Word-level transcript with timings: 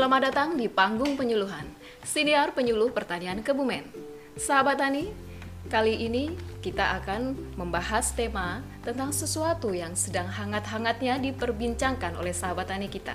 Selamat 0.00 0.32
datang 0.32 0.56
di 0.56 0.64
panggung 0.64 1.12
penyuluhan, 1.12 1.68
siniar 2.00 2.56
penyuluh 2.56 2.88
pertanian 2.88 3.44
Kebumen. 3.44 3.84
Sahabat 4.32 4.80
Tani, 4.80 5.12
kali 5.68 6.08
ini 6.08 6.32
kita 6.64 6.96
akan 6.96 7.36
membahas 7.60 8.08
tema 8.16 8.64
tentang 8.80 9.12
sesuatu 9.12 9.76
yang 9.76 9.92
sedang 9.92 10.24
hangat-hangatnya 10.24 11.20
diperbincangkan 11.20 12.16
oleh 12.16 12.32
sahabat 12.32 12.72
tani 12.72 12.88
kita. 12.88 13.12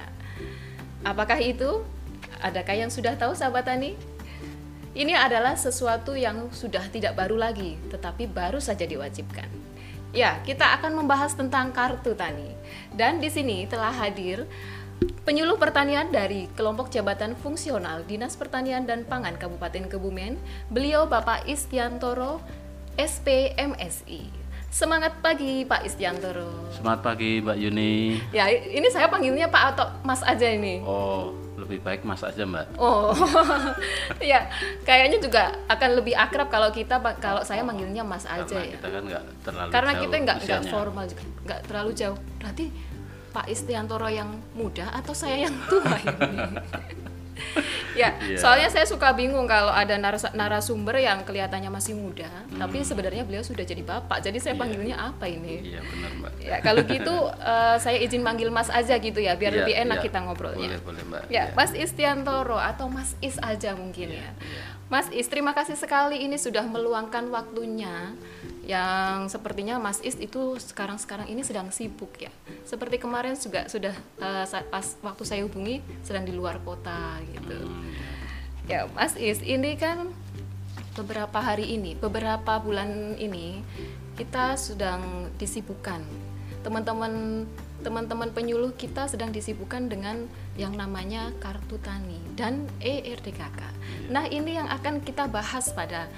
Apakah 1.01 1.41
itu? 1.41 1.81
Adakah 2.45 2.77
yang 2.77 2.93
sudah 2.93 3.17
tahu 3.17 3.33
sahabat 3.33 3.65
tani? 3.65 3.97
Ini 4.93 5.17
adalah 5.17 5.57
sesuatu 5.57 6.13
yang 6.13 6.53
sudah 6.53 6.85
tidak 6.93 7.17
baru 7.17 7.49
lagi, 7.49 7.81
tetapi 7.89 8.29
baru 8.29 8.61
saja 8.61 8.85
diwajibkan. 8.85 9.49
Ya, 10.13 10.37
kita 10.45 10.77
akan 10.79 11.01
membahas 11.01 11.33
tentang 11.33 11.73
kartu 11.73 12.13
tani. 12.13 12.47
Dan 12.93 13.19
di 13.19 13.27
sini 13.33 13.65
telah 13.65 13.91
hadir 13.91 14.47
Penyuluh 15.25 15.57
pertanian 15.57 16.13
dari 16.13 16.45
kelompok 16.53 16.93
jabatan 16.93 17.33
fungsional 17.33 18.05
Dinas 18.05 18.37
Pertanian 18.37 18.85
dan 18.85 19.03
Pangan 19.09 19.35
Kabupaten 19.41 19.89
Kebumen, 19.89 20.37
beliau 20.69 21.09
Bapak 21.09 21.49
Istiantoro, 21.49 22.39
SPMSI. 22.93 24.29
Semangat 24.69 25.17
pagi 25.23 25.65
Pak 25.65 25.87
Istiantoro. 25.87 26.67
Semangat 26.69 27.01
pagi 27.01 27.39
Mbak 27.41 27.57
Yuni. 27.57 28.21
Ya, 28.35 28.51
ini 28.51 28.85
saya 28.91 29.07
panggilnya 29.07 29.47
Pak 29.47 29.63
atau 29.73 29.87
Mas 30.03 30.19
aja 30.21 30.45
ini. 30.45 30.83
Oh, 30.83 31.31
lebih 31.55 31.79
baik 31.81 32.03
Mas 32.03 32.21
aja 32.21 32.43
Mbak. 32.43 32.75
Oh, 32.75 33.15
ya 34.19 34.45
kayaknya 34.83 35.17
juga 35.23 35.57
akan 35.71 35.89
lebih 35.95 36.13
akrab 36.13 36.51
kalau 36.51 36.69
kita 36.75 36.99
kalau 37.23 37.41
saya 37.41 37.63
manggilnya 37.63 38.03
Mas 38.03 38.27
aja 38.27 38.45
Karena 38.45 38.67
ya. 38.67 38.73
kita 38.75 38.87
kan 38.91 39.03
nggak 39.07 39.23
terlalu 39.47 39.69
Karena 39.71 39.91
jauh 39.91 40.03
kita 40.03 40.15
nggak 40.21 40.37
nggak 40.43 40.63
formal 40.67 41.03
juga, 41.07 41.23
nggak 41.49 41.59
terlalu 41.65 41.91
jauh. 41.95 42.19
Berarti 42.43 42.65
Pak 43.35 43.45
Istiantoro 43.45 44.07
yang 44.07 44.31
muda 44.53 44.87
atau 44.89 45.11
saya 45.11 45.35
yang 45.41 45.55
tua 45.67 45.91
ini? 45.99 46.39
ya, 47.99 48.15
Iya. 48.15 48.35
soalnya 48.35 48.67
saya 48.69 48.83
suka 48.83 49.11
bingung 49.11 49.43
kalau 49.43 49.67
ada 49.69 49.95
naras- 49.95 50.31
narasumber 50.31 50.95
yang 50.97 51.19
kelihatannya 51.21 51.67
masih 51.69 51.91
muda, 51.93 52.27
tapi 52.49 52.79
sebenarnya 52.81 53.23
beliau 53.23 53.39
sudah 53.41 53.61
jadi 53.61 53.79
bapak. 53.81 54.19
Jadi 54.21 54.39
saya 54.39 54.51
Hmm. 54.51 54.55
Iya. 54.55 54.63
panggilnya 54.63 54.95
apa 54.97 55.25
ini? 55.25 55.55
Iya 55.65 55.81
benar 55.81 56.11
Mbak. 56.13 56.31
Ya, 56.39 56.57
kalau 56.61 56.81
gitu 56.85 57.15
eh, 57.27 57.75
saya 57.77 57.97
izin 57.99 58.21
manggil 58.21 58.47
Mas 58.49 58.67
aja 58.69 58.95
gitu 58.97 59.19
ya, 59.19 59.35
biar 59.35 59.51
Iya, 59.51 59.59
lebih 59.61 59.75
enak 59.77 59.97
iya. 59.97 60.05
kita 60.05 60.17
ngobrolnya. 60.21 60.67
Boleh 60.71 60.79
boleh 60.81 61.03
Mbak. 61.05 61.21
Ya, 61.25 61.43
Iya. 61.43 61.43
Mas 61.53 61.71
Istiantoro 61.71 62.55
atau 62.55 62.87
Mas 62.87 63.19
Is 63.19 63.35
aja 63.37 63.71
mungkin 63.73 64.07
Iya, 64.09 64.31
ya. 64.31 64.31
Mas 64.85 65.09
Is, 65.09 65.25
terima 65.25 65.51
kasih 65.51 65.73
sekali 65.73 66.21
ini 66.21 66.37
sudah 66.37 66.61
meluangkan 66.61 67.25
waktunya 67.33 68.13
yang 68.65 69.25
sepertinya 69.25 69.81
Mas 69.81 69.97
Is 70.01 70.13
itu 70.15 70.57
sekarang-sekarang 70.61 71.25
ini 71.25 71.41
sedang 71.41 71.73
sibuk 71.73 72.13
ya. 72.17 72.29
Seperti 72.63 73.01
kemarin 73.01 73.33
juga 73.33 73.65
sudah 73.65 73.93
eh, 74.21 74.45
sa- 74.45 74.65
pas 74.65 74.85
waktu 75.01 75.23
saya 75.25 75.41
hubungi 75.41 75.81
sedang 76.05 76.21
di 76.21 76.33
luar 76.33 76.61
kota 76.61 77.17
gitu. 77.33 77.57
Hmm, 77.65 77.93
Ya, 78.65 78.89
Mas 78.97 79.13
Is, 79.17 79.41
ini 79.41 79.77
kan 79.77 80.09
beberapa 80.97 81.37
hari 81.37 81.77
ini, 81.77 81.93
beberapa 81.93 82.57
bulan 82.57 83.13
ini 83.17 83.61
kita 84.17 84.57
sedang 84.57 85.29
disibukkan. 85.37 86.01
Teman-teman 86.65 87.45
teman-teman 87.85 88.33
penyuluh 88.33 88.73
kita 88.73 89.05
sedang 89.05 89.29
disibukkan 89.29 89.85
dengan 89.85 90.25
yang 90.57 90.73
namanya 90.73 91.29
kartu 91.37 91.77
tani 91.77 92.17
dan 92.33 92.65
ERDKK. 92.81 93.61
Nah, 94.09 94.25
ini 94.25 94.57
yang 94.57 94.65
akan 94.65 95.05
kita 95.05 95.29
bahas 95.29 95.69
pada 95.69 96.09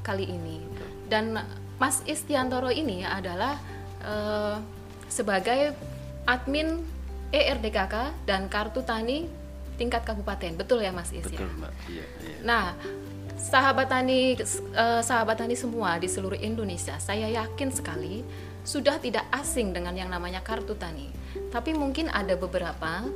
kali 0.00 0.24
ini. 0.24 0.64
Dan 1.12 1.36
Mas 1.76 2.00
Istiantoro 2.08 2.72
ini 2.72 3.04
adalah 3.04 3.60
eh, 4.00 4.56
sebagai 5.12 5.76
admin 6.24 6.80
ERDKK 7.28 8.24
dan 8.24 8.48
kartu 8.48 8.80
tani 8.80 9.28
tingkat 9.76 10.08
kabupaten. 10.08 10.56
Betul 10.56 10.88
ya 10.88 10.92
Mas 10.92 11.12
Is 11.12 11.28
ya? 11.28 11.36
Betul 11.36 11.52
Mbak. 11.60 11.72
Iya 11.92 12.04
iya. 12.24 12.36
Nah, 12.48 12.64
sahabat 13.36 13.92
tani, 13.92 14.40
eh, 14.40 15.02
sahabat 15.04 15.36
tani 15.36 15.52
semua 15.52 16.00
di 16.00 16.08
seluruh 16.08 16.40
Indonesia, 16.40 16.96
saya 16.96 17.28
yakin 17.28 17.68
sekali 17.68 18.24
sudah 18.62 19.00
tidak 19.00 19.24
asing 19.32 19.72
dengan 19.72 19.96
yang 19.96 20.08
namanya 20.08 20.40
kartu 20.40 20.76
tani. 20.76 21.08
Tapi 21.48 21.72
mungkin 21.72 22.08
ada 22.08 22.34
beberapa 22.34 23.06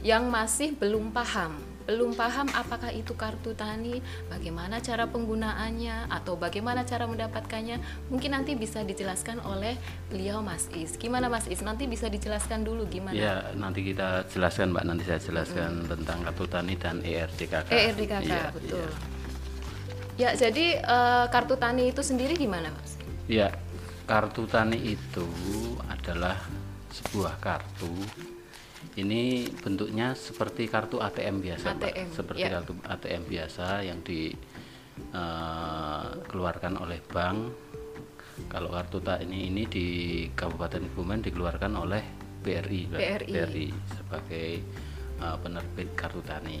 yang 0.00 0.32
masih 0.32 0.72
belum 0.80 1.12
paham, 1.12 1.60
belum 1.84 2.14
paham 2.14 2.48
apakah 2.54 2.88
itu 2.88 3.12
kartu 3.12 3.52
tani, 3.52 4.00
bagaimana 4.32 4.80
cara 4.80 5.04
penggunaannya, 5.10 6.08
atau 6.08 6.40
bagaimana 6.40 6.88
cara 6.88 7.04
mendapatkannya. 7.04 8.08
Mungkin 8.08 8.32
nanti 8.32 8.56
bisa 8.56 8.80
dijelaskan 8.80 9.44
oleh 9.44 9.76
beliau 10.08 10.40
Mas 10.40 10.70
Is. 10.72 10.96
Gimana 10.96 11.28
Mas 11.28 11.50
Is? 11.50 11.60
Nanti 11.60 11.84
bisa 11.84 12.08
dijelaskan 12.08 12.64
dulu 12.64 12.88
gimana? 12.88 13.12
Ya 13.12 13.52
nanti 13.52 13.84
kita 13.84 14.24
jelaskan 14.30 14.72
Mbak. 14.72 14.84
Nanti 14.86 15.02
saya 15.04 15.20
jelaskan 15.20 15.84
tentang 15.84 16.24
kartu 16.24 16.44
tani 16.48 16.74
dan 16.80 17.02
ERDKK. 17.04 17.68
ERDKK, 17.68 18.24
Iya, 18.24 18.44
betul. 18.54 18.86
iya. 18.86 18.88
Ya, 20.20 20.30
jadi 20.36 20.80
eh, 20.80 21.24
kartu 21.32 21.56
tani 21.56 21.92
itu 21.92 22.04
sendiri 22.04 22.36
gimana, 22.36 22.68
Mas? 22.70 22.96
Ya, 23.24 23.56
kartu 24.10 24.42
tani 24.50 24.74
itu 24.90 25.22
adalah 25.86 26.34
sebuah 26.90 27.38
kartu. 27.38 27.94
Ini 28.98 29.46
bentuknya 29.62 30.18
seperti 30.18 30.66
kartu 30.66 30.98
ATM 30.98 31.38
biasa, 31.38 31.78
Mbak. 31.78 31.94
ATM, 31.94 32.10
Seperti 32.10 32.42
ya. 32.42 32.58
kartu 32.58 32.74
ATM 32.90 33.22
biasa 33.30 33.86
yang 33.86 34.02
dikeluarkan 35.14 36.74
oleh 36.82 36.98
bank. 37.06 37.54
Kalau 38.50 38.74
kartu 38.74 38.98
tani 38.98 39.46
ini 39.46 39.70
di 39.70 39.86
Kabupaten 40.34 40.90
Kebumen 40.90 41.22
dikeluarkan 41.22 41.70
oleh 41.78 42.02
BRI, 42.42 42.90
Mbak. 42.90 43.30
BRI. 43.30 43.70
sebagai 43.94 44.58
eh, 45.22 45.36
penerbit 45.38 45.94
kartu 45.94 46.18
tani. 46.26 46.58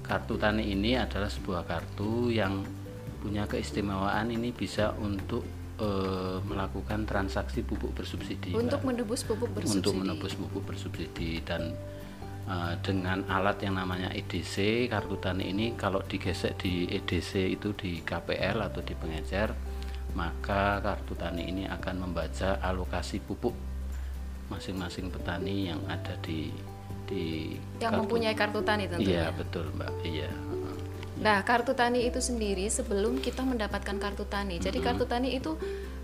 Kartu 0.00 0.40
tani 0.40 0.72
ini 0.72 0.96
adalah 0.96 1.28
sebuah 1.28 1.68
kartu 1.68 2.32
yang 2.32 2.64
punya 3.20 3.44
keistimewaan 3.44 4.32
ini 4.32 4.56
bisa 4.56 4.96
untuk 4.96 5.67
eh, 5.78 6.38
melakukan 6.40 7.02
transaksi 7.04 7.62
pupuk 7.62 7.94
bersubsidi 7.94 8.50
Untuk 8.50 8.80
Mbak. 8.80 8.88
menebus 8.88 9.22
pupuk 9.22 9.50
bersubsidi. 9.50 9.78
untuk 9.78 9.94
menebus 9.96 10.32
pupuk 10.34 10.62
bersubsidi 10.64 11.40
dan 11.40 11.72
eh, 12.44 12.74
dengan 12.80 13.22
alat 13.26 13.60
yang 13.60 13.76
namanya 13.76 14.10
EDC 14.10 14.54
kartu 14.86 15.16
tani 15.16 15.48
ini 15.48 15.72
kalau 15.74 16.02
digesek 16.02 16.58
di 16.58 16.86
EDC 16.88 17.30
itu 17.52 17.70
di 17.72 18.00
KPL 18.00 18.58
atau 18.64 18.80
di 18.80 18.92
pengecer 18.92 19.54
maka 20.10 20.80
kartu 20.80 21.14
tani 21.14 21.46
ini 21.46 21.64
akan 21.64 21.94
membaca 22.00 22.58
alokasi 22.58 23.20
pupuk 23.20 23.52
masing-masing 24.48 25.08
petani 25.08 25.68
yang 25.68 25.80
ada 25.86 26.16
di 26.18 26.48
di 27.04 27.52
yang 27.78 27.92
kartu- 27.92 28.00
mempunyai 28.02 28.32
kartu 28.32 28.60
tani 28.60 28.84
tentunya. 28.84 29.08
iya 29.08 29.26
betul 29.30 29.68
mbak 29.72 29.92
iya 30.02 30.28
Nah, 31.18 31.42
kartu 31.42 31.74
tani 31.74 32.06
itu 32.06 32.22
sendiri 32.22 32.70
sebelum 32.70 33.18
kita 33.18 33.42
mendapatkan 33.42 33.98
kartu 33.98 34.22
tani. 34.30 34.62
Jadi 34.62 34.78
kartu 34.78 35.02
tani 35.02 35.34
itu 35.34 35.58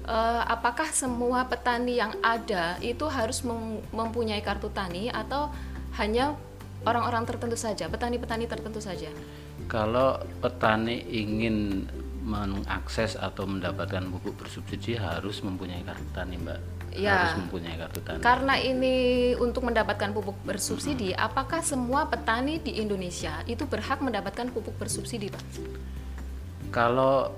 eh, 0.07 0.43
apakah 0.47 0.91
semua 0.91 1.47
petani 1.47 2.03
yang 2.03 2.13
ada 2.21 2.77
itu 2.83 3.07
harus 3.07 3.47
mem- 3.47 3.83
mempunyai 3.95 4.43
kartu 4.43 4.69
tani 4.75 5.09
atau 5.09 5.55
hanya 5.95 6.35
orang-orang 6.85 7.25
tertentu 7.25 7.57
saja, 7.57 7.87
petani-petani 7.87 8.45
tertentu 8.51 8.83
saja? 8.83 9.09
Kalau 9.71 10.19
petani 10.43 11.01
ingin 11.09 11.87
mengakses 12.25 13.21
atau 13.21 13.45
mendapatkan 13.45 14.01
pupuk 14.09 14.35
bersubsidi 14.41 14.97
harus 14.97 15.45
mempunyai 15.45 15.85
kartu 15.85 16.09
tani, 16.17 16.41
Mbak. 16.41 16.61
Ya. 16.95 17.35
Harus 17.35 17.43
mempunyai 17.43 17.75
kartu 17.75 18.01
tani. 18.07 18.23
Karena 18.23 18.55
ini 18.57 18.97
untuk 19.37 19.67
mendapatkan 19.67 20.15
pupuk 20.15 20.39
bersubsidi, 20.47 21.11
apakah 21.11 21.61
semua 21.61 22.07
petani 22.07 22.63
di 22.63 22.79
Indonesia 22.79 23.43
itu 23.51 23.67
berhak 23.67 23.99
mendapatkan 23.99 24.55
pupuk 24.55 24.79
bersubsidi, 24.79 25.27
Pak? 25.29 25.43
Kalau 26.71 27.35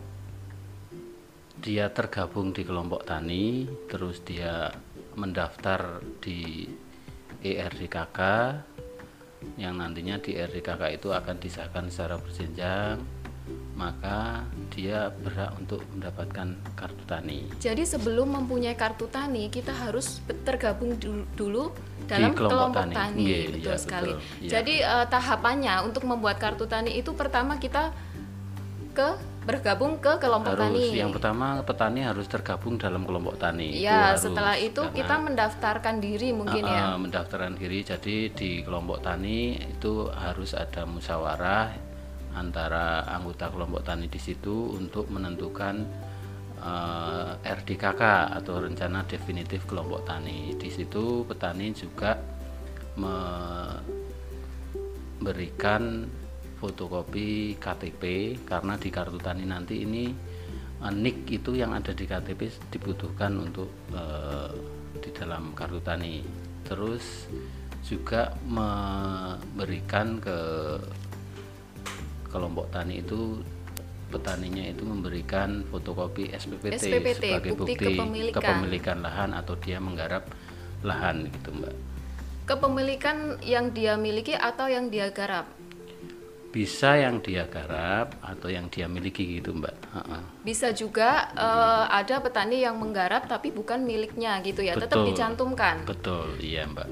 dia 1.64 1.88
tergabung 1.88 2.52
di 2.52 2.62
kelompok 2.68 3.08
tani, 3.08 3.64
terus 3.88 4.20
dia 4.20 4.70
mendaftar 5.16 6.04
di 6.20 6.68
ERDKK 7.40 8.20
yang 9.56 9.80
nantinya 9.80 10.20
di 10.20 10.36
ERDKK 10.36 11.00
itu 11.00 11.08
akan 11.12 11.36
disahkan 11.40 11.88
secara 11.88 12.20
berjenjang, 12.20 13.00
maka 13.76 14.40
dia 14.72 15.12
berhak 15.12 15.52
untuk 15.60 15.84
mendapatkan 15.92 16.56
kartu 16.72 17.04
tani. 17.04 17.44
Jadi 17.60 17.84
sebelum 17.84 18.32
mempunyai 18.32 18.72
kartu 18.72 19.04
tani, 19.12 19.52
kita 19.52 19.70
harus 19.70 20.24
tergabung 20.48 20.96
dulu, 20.96 21.22
dulu 21.36 21.64
dalam 22.08 22.32
kelompok 22.32 22.72
kelompok, 22.72 22.82
tani. 22.88 22.94
tani. 22.96 23.22
Iya, 23.22 23.38
betul 23.52 23.60
iya, 23.60 23.76
sekali. 23.76 24.10
betul. 24.16 24.20
Iya. 24.40 24.50
Jadi 24.56 24.74
eh, 24.80 25.06
tahapannya 25.12 25.74
untuk 25.84 26.02
membuat 26.08 26.36
kartu 26.40 26.64
tani 26.64 26.96
itu 26.96 27.12
pertama 27.12 27.60
kita 27.60 27.92
ke 28.96 29.36
bergabung 29.46 30.02
ke 30.02 30.18
kelompok 30.18 30.58
harus 30.58 30.90
tani. 30.90 30.98
yang 30.98 31.14
pertama 31.14 31.62
petani 31.62 32.02
harus 32.02 32.26
tergabung 32.26 32.74
dalam 32.82 33.06
kelompok 33.06 33.38
tani 33.38 33.78
Itu 33.78 33.86
Ya, 33.86 34.10
harus. 34.16 34.26
setelah 34.26 34.58
itu 34.58 34.82
Karena, 34.82 34.96
kita 34.98 35.14
mendaftarkan 35.22 35.94
diri 36.02 36.28
mungkin 36.34 36.66
uh, 36.66 36.72
ya. 36.74 36.82
uh, 36.90 36.96
mendaftarkan 36.98 37.54
diri 37.54 37.86
jadi 37.86 38.16
di 38.34 38.66
kelompok 38.66 39.06
tani 39.06 39.54
itu 39.54 40.10
harus 40.10 40.50
ada 40.50 40.82
musyawarah 40.82 41.85
antara 42.36 43.08
anggota 43.08 43.48
kelompok 43.48 43.82
tani 43.82 44.06
di 44.12 44.20
situ 44.20 44.76
untuk 44.76 45.08
menentukan 45.08 45.76
uh, 46.60 47.40
RDKK 47.40 48.02
atau 48.36 48.60
rencana 48.60 49.08
definitif 49.08 49.64
kelompok 49.64 50.04
tani 50.04 50.52
di 50.60 50.68
situ 50.68 51.24
petani 51.24 51.72
juga 51.72 52.20
me- 53.00 54.04
memberikan 55.16 56.06
fotokopi 56.60 57.56
KTP 57.58 58.02
karena 58.44 58.78
di 58.78 58.88
kartu 58.92 59.18
tani 59.18 59.42
nanti 59.48 59.82
ini 59.82 60.04
uh, 60.84 60.92
NIK 60.92 61.42
itu 61.42 61.56
yang 61.56 61.72
ada 61.72 61.96
di 61.96 62.04
KTP 62.04 62.70
dibutuhkan 62.70 63.32
untuk 63.40 63.72
uh, 63.96 64.52
di 65.00 65.10
dalam 65.12 65.56
kartu 65.56 65.80
tani. 65.80 66.20
Terus 66.62 67.30
juga 67.86 68.34
memberikan 68.42 70.18
ke 70.18 70.38
kelompok 72.36 72.68
tani 72.68 73.00
itu 73.00 73.40
petaninya 74.12 74.68
itu 74.68 74.84
memberikan 74.84 75.64
fotokopi 75.72 76.28
SPPT, 76.36 76.76
SPPT, 76.76 77.24
sebagai 77.32 77.52
bukti 77.56 77.72
bukti 77.74 77.86
kepemilikan. 77.96 78.36
kepemilikan 78.44 78.96
lahan 79.00 79.30
atau 79.32 79.56
dia 79.56 79.80
menggarap 79.80 80.28
lahan 80.84 81.32
gitu 81.32 81.50
mbak 81.56 81.72
Kepemilikan 82.46 83.42
yang 83.42 83.74
dia 83.74 83.98
miliki 83.98 84.30
atau 84.36 84.68
yang 84.70 84.92
dia 84.92 85.10
garap? 85.10 85.48
bisa 86.54 86.96
yang 86.96 87.20
dia 87.20 87.44
garap 87.44 88.16
atau 88.24 88.48
yang 88.48 88.72
dia 88.72 88.88
miliki 88.88 89.42
gitu 89.42 89.52
mbak. 89.52 89.76
Bisa 90.40 90.72
juga 90.72 91.28
eh, 91.36 91.84
ada 91.92 92.16
petani 92.24 92.64
yang 92.64 92.80
menggarap 92.80 93.28
tapi 93.28 93.52
bukan 93.52 93.84
miliknya 93.84 94.40
gitu 94.40 94.64
ya, 94.64 94.72
tetap 94.72 95.04
Betul. 95.04 95.12
dicantumkan. 95.12 95.84
betul 95.84 96.32
iya 96.40 96.64
mbak. 96.64 96.88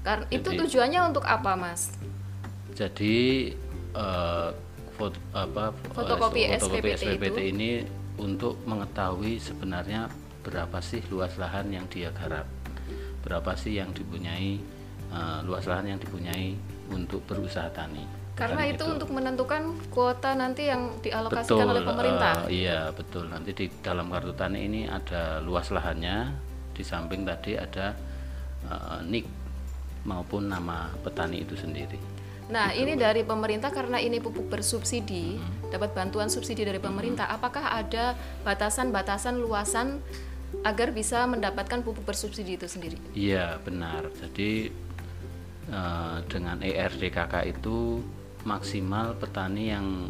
Karena 0.00 0.24
itu 0.32 0.48
tujuannya 0.48 1.12
untuk 1.12 1.28
apa, 1.28 1.52
Mas? 1.60 1.92
jadi 2.76 3.16
eh, 3.96 4.48
foto, 4.96 5.18
apa 5.32 5.70
Fotokopi 5.92 6.40
eh, 6.48 6.56
fotokopi 6.58 6.88
SPPT 6.96 7.02
SPPT 7.04 7.38
itu. 7.38 7.52
ini 7.52 7.70
untuk 8.16 8.56
mengetahui 8.64 9.36
sebenarnya 9.36 10.08
berapa 10.40 10.78
sih 10.80 11.04
luas 11.12 11.36
lahan 11.36 11.68
yang 11.68 11.84
dia 11.92 12.08
garap 12.10 12.48
berapa 13.20 13.52
sih 13.54 13.76
yang 13.76 13.92
dipunyai 13.92 14.56
eh, 15.12 15.38
luas 15.44 15.68
lahan 15.68 15.94
yang 15.94 16.00
dipunyai 16.00 16.56
untuk 16.88 17.20
berusaha 17.26 17.68
tani 17.70 18.06
Karena 18.36 18.68
Kan 18.68 18.72
itu 18.76 18.84
gitu. 18.84 18.92
untuk 19.00 19.10
menentukan 19.16 19.62
kuota 19.88 20.36
nanti 20.36 20.68
yang 20.68 20.92
dialokasikan 21.00 21.72
oleh 21.72 21.80
pemerintah. 21.80 22.44
eh, 22.44 22.68
iya 22.68 22.92
betul. 22.92 23.32
Nanti 23.32 23.56
di 23.56 23.64
dalam 23.80 24.12
kartu 24.12 24.36
tani 24.36 24.60
ini 24.60 24.84
ada 24.84 25.40
luas 25.40 25.72
lahannya, 25.72 26.36
di 26.76 26.84
samping 26.84 27.24
tadi 27.24 27.56
ada 27.56 27.96
eh, 28.68 28.98
nik 29.08 29.24
maupun 30.04 30.52
nama 30.52 30.92
petani 31.00 31.48
itu 31.48 31.56
sendiri. 31.56 31.96
Nah, 32.46 32.70
ini 32.70 32.94
dari 32.94 33.26
pemerintah 33.26 33.74
karena 33.74 33.98
ini 33.98 34.22
pupuk 34.22 34.46
bersubsidi, 34.46 35.34
Hmm. 35.34 35.70
dapat 35.74 35.90
bantuan 35.98 36.30
subsidi 36.30 36.62
dari 36.62 36.78
pemerintah. 36.78 37.26
Apakah 37.26 37.74
ada 37.74 38.14
batasan-batasan 38.46 39.42
luasan 39.42 39.98
agar 40.62 40.94
bisa 40.94 41.26
mendapatkan 41.26 41.82
pupuk 41.82 42.06
bersubsidi 42.06 42.54
itu 42.54 42.70
sendiri? 42.70 42.96
Iya 43.12 43.58
benar. 43.66 44.06
Jadi 44.14 44.70
eh, 45.66 46.16
dengan 46.30 46.62
ERDKK 46.62 47.50
itu 47.50 47.98
maksimal 48.46 49.18
petani 49.18 49.74
yang 49.74 50.06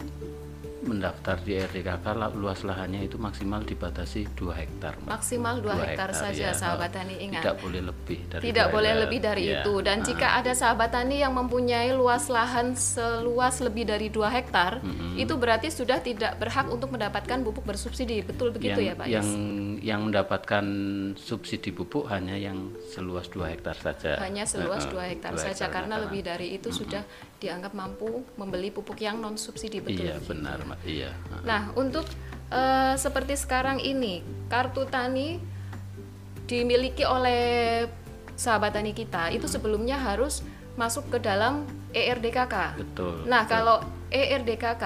mendaftar 0.87 1.37
di 1.39 1.53
ERDKK 1.55 2.07
la- 2.13 2.31
luas 2.31 2.63
lahannya 2.63 3.03
itu 3.03 3.17
maksimal 3.17 3.61
dibatasi 3.61 4.31
2 4.33 4.55
hektar. 4.55 4.95
Maksimal 5.03 5.59
2 5.59 5.67
Dua 5.67 5.75
hektar, 5.85 6.11
saja, 6.13 6.49
ya. 6.49 6.53
sahabat 6.53 6.91
tani 6.91 7.19
ingat. 7.21 7.43
Tidak 7.43 7.57
boleh 7.59 7.83
lebih 7.83 8.19
dari 8.27 8.43
Tidak 8.45 8.67
boleh 8.69 8.91
hektar. 8.91 9.03
lebih 9.03 9.19
dari 9.21 9.43
Iya. 9.45 9.61
itu. 9.61 9.75
Dan 9.81 9.97
jika 10.01 10.27
ada 10.35 10.53
sahabat 10.53 10.89
tani 10.89 11.19
yang 11.19 11.33
mempunyai 11.33 11.91
luas 11.93 12.27
lahan 12.27 12.73
seluas 12.73 13.59
lebih 13.59 13.85
dari 13.85 14.07
2 14.09 14.31
hektar, 14.31 14.79
itu 15.15 15.35
berarti 15.35 15.69
sudah 15.69 15.99
tidak 15.99 16.37
berhak 16.37 16.67
untuk 16.67 16.89
mendapatkan 16.89 17.43
pupuk 17.43 17.65
bersubsidi. 17.65 18.23
Betul 18.23 18.51
begitu 18.51 18.79
yang, 18.79 18.95
ya, 18.95 18.95
Pak? 18.95 19.07
yang 19.09 19.27
Is? 19.27 19.85
yang 19.85 20.01
mendapatkan 20.05 20.65
subsidi 21.15 21.71
pupuk 21.71 22.07
hanya 22.07 22.35
yang 22.35 22.57
seluas 22.89 23.27
2 23.29 23.49
hektar 23.49 23.75
saja. 23.75 24.17
Hanya 24.19 24.45
seluas 24.45 24.85
Eh, 24.85 24.91
2 24.91 25.05
hektar 25.07 25.33
saja 25.35 25.67
hektar, 25.67 25.71
karena 25.73 25.99
lebih 25.99 26.23
dari 26.23 26.55
itu 26.55 26.71
sudah 26.71 27.03
dianggap 27.37 27.73
mampu 27.73 28.07
membeli 28.35 28.71
pupuk 28.71 28.97
yang 28.97 29.17
non 29.17 29.37
subsidi 29.37 29.79
betul. 29.79 30.05
Iya 30.05 30.17
benar, 30.21 30.59
Mbak. 30.61 30.76
Iya. 30.85 31.15
Nah, 31.47 31.73
untuk 31.79 32.05
eh, 32.51 32.95
seperti 32.99 33.39
sekarang 33.39 33.81
ini, 33.81 34.21
kartu 34.51 34.85
tani 34.85 35.39
dimiliki 36.47 37.03
oleh 37.03 37.87
sahabat 38.37 38.77
tani 38.77 38.93
kita 38.93 39.33
itu 39.33 39.49
sebelumnya 39.49 39.97
harus 39.99 40.45
masuk 40.77 41.09
ke 41.09 41.19
dalam 41.19 41.65
ERDKK. 41.91 42.77
Betul. 42.77 43.25
Nah, 43.25 43.49
kalau 43.49 43.81
E 44.13 44.37
ERDKK 44.37 44.85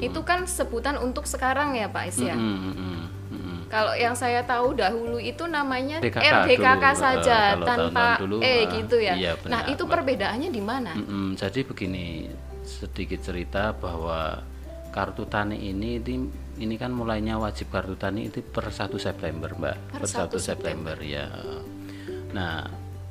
itu 0.00 0.20
kan 0.24 0.44
sebutan 0.44 1.00
untuk 1.00 1.24
sekarang 1.24 1.76
ya, 1.76 1.88
Pak 1.88 2.04
Is 2.08 2.18
ya. 2.20 2.36
Mm, 2.36 2.56
mm, 2.56 2.74
mm, 2.74 3.04
mm. 3.32 3.58
Kalau 3.70 3.94
yang 3.94 4.18
saya 4.18 4.42
tahu 4.42 4.74
dahulu 4.74 5.22
itu 5.22 5.46
namanya 5.46 6.02
DKK 6.02 6.24
RDKK 6.44 6.84
dulu, 6.84 7.00
saja 7.00 7.38
eh, 7.38 7.48
kalau 7.54 7.66
tanpa 7.68 7.76
tahun-tahun 7.78 8.20
dulu, 8.20 8.36
E 8.42 8.48
eh, 8.48 8.60
gitu 8.80 8.96
ya. 8.98 9.14
iya, 9.14 9.32
nah, 9.46 9.62
itu 9.70 9.84
perbedaannya 9.86 10.50
di 10.50 10.62
mana? 10.64 10.92
Mm-mm, 10.98 11.38
jadi 11.38 11.60
begini, 11.62 12.28
sedikit 12.66 13.20
cerita 13.22 13.72
bahwa 13.72 14.42
kartu 14.90 15.24
tani 15.26 15.56
ini 15.70 15.98
ini, 15.98 16.14
ini 16.58 16.74
kan 16.76 16.90
mulainya 16.90 17.38
wajib 17.38 17.70
kartu 17.70 17.94
tani 17.94 18.26
itu 18.28 18.42
per 18.42 18.68
1 18.68 18.98
September, 18.98 19.50
Mbak. 19.54 19.76
Per 19.94 20.02
Per 20.02 20.06
1 20.06 20.34
1 20.34 20.38
September 20.38 20.96
ya. 21.00 21.26
Nah, 22.30 22.66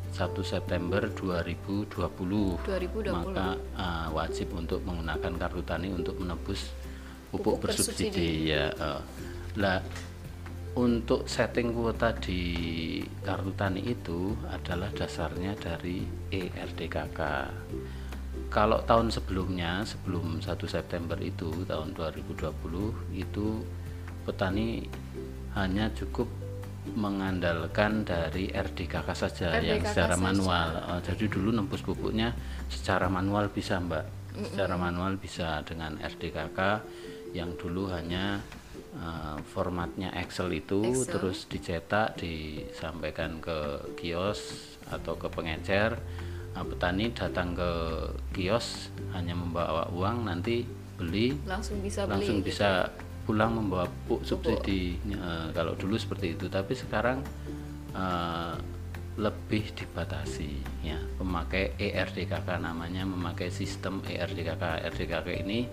1 0.10 0.44
September 0.44 1.02
2020, 1.08 2.60
2020. 2.60 3.12
maka 3.12 3.48
eh, 3.56 4.08
wajib 4.12 4.48
untuk 4.54 4.84
menggunakan 4.84 5.32
kartu 5.38 5.62
tani 5.64 5.88
untuk 5.90 6.16
menebus 6.20 6.72
pupuk, 7.32 7.58
Pupuk 7.60 7.70
bersubsidi 7.70 8.52
ya. 8.52 8.74
eh. 8.74 9.02
Lah 9.58 9.80
untuk 10.78 11.26
setting 11.26 11.74
kuota 11.74 12.14
di 12.16 12.42
kartu 13.26 13.52
tani 13.58 13.82
itu 13.84 14.38
adalah 14.48 14.90
dasarnya 14.94 15.58
dari 15.58 16.06
ERDKK. 16.30 17.20
Kalau 18.50 18.82
tahun 18.82 19.14
sebelumnya, 19.14 19.86
sebelum 19.86 20.42
1 20.42 20.66
September 20.66 21.18
itu 21.22 21.54
tahun 21.70 21.94
2020 21.94 22.50
itu 23.14 23.62
petani 24.26 24.90
hanya 25.54 25.94
cukup 25.94 26.26
mengandalkan 26.98 28.02
dari 28.02 28.50
RDKK 28.50 29.08
saja 29.14 29.62
yang 29.62 29.78
RDKK 29.84 29.90
secara 29.94 30.16
saja. 30.18 30.26
manual. 30.26 30.68
Eh, 30.98 31.02
jadi 31.06 31.26
dulu 31.30 31.50
nembus 31.54 31.86
pupuknya 31.86 32.34
secara 32.72 33.06
manual 33.06 33.54
bisa, 33.54 33.78
Mbak. 33.78 34.06
Secara 34.40 34.76
manual 34.80 35.20
bisa 35.22 35.62
dengan 35.68 36.00
RDKK 36.02 36.60
yang 37.38 37.54
dulu 37.54 37.94
hanya 37.94 38.42
eh, 38.98 39.38
formatnya 39.54 40.10
Excel 40.18 40.50
itu 40.58 40.82
Excel. 40.82 41.14
terus 41.14 41.46
dicetak 41.46 42.18
disampaikan 42.18 43.38
ke 43.38 43.94
kios 43.94 44.74
atau 44.90 45.14
ke 45.22 45.30
pengecer. 45.30 46.02
Nah, 46.56 46.64
petani 46.66 47.14
datang 47.14 47.54
ke 47.54 47.72
kios 48.34 48.90
hanya 49.14 49.38
membawa 49.38 49.88
uang 49.94 50.26
nanti 50.28 50.66
beli. 50.98 51.38
Langsung 51.48 51.80
bisa 51.80 52.04
beli. 52.04 52.14
langsung 52.20 52.38
gitu. 52.42 52.50
bisa 52.52 52.90
pulang 53.24 53.56
membawa 53.56 53.86
pupuk 53.86 54.26
subsidi. 54.26 54.98
Eh, 55.08 55.48
kalau 55.54 55.78
dulu 55.78 55.96
seperti 55.96 56.36
itu. 56.36 56.50
Tapi 56.50 56.74
sekarang 56.74 57.22
eh, 57.94 58.56
lebih 59.20 59.76
dibatasi 59.76 60.52
ya. 60.82 61.00
Pemakai 61.20 61.76
E 61.76 61.92
ERDKK 61.92 62.48
namanya 62.60 63.04
memakai 63.04 63.52
sistem 63.52 64.00
ERDKK 64.08 64.88
RDKK 64.96 65.28
ini 65.44 65.68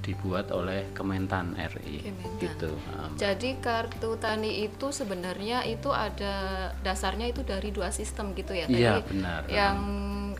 dibuat 0.00 0.48
oleh 0.50 0.88
Kementan 0.96 1.52
RI 1.56 2.08
Kementan. 2.08 2.40
gitu 2.40 2.72
Jadi 3.20 3.60
kartu 3.60 4.16
tani 4.16 4.64
itu 4.64 4.88
sebenarnya 4.90 5.64
itu 5.68 5.92
ada 5.92 6.68
dasarnya 6.80 7.28
itu 7.28 7.44
dari 7.44 7.68
dua 7.68 7.92
sistem 7.92 8.32
gitu 8.32 8.56
ya. 8.56 8.64
Iya, 8.64 9.04
benar. 9.04 9.44
Yang 9.46 9.78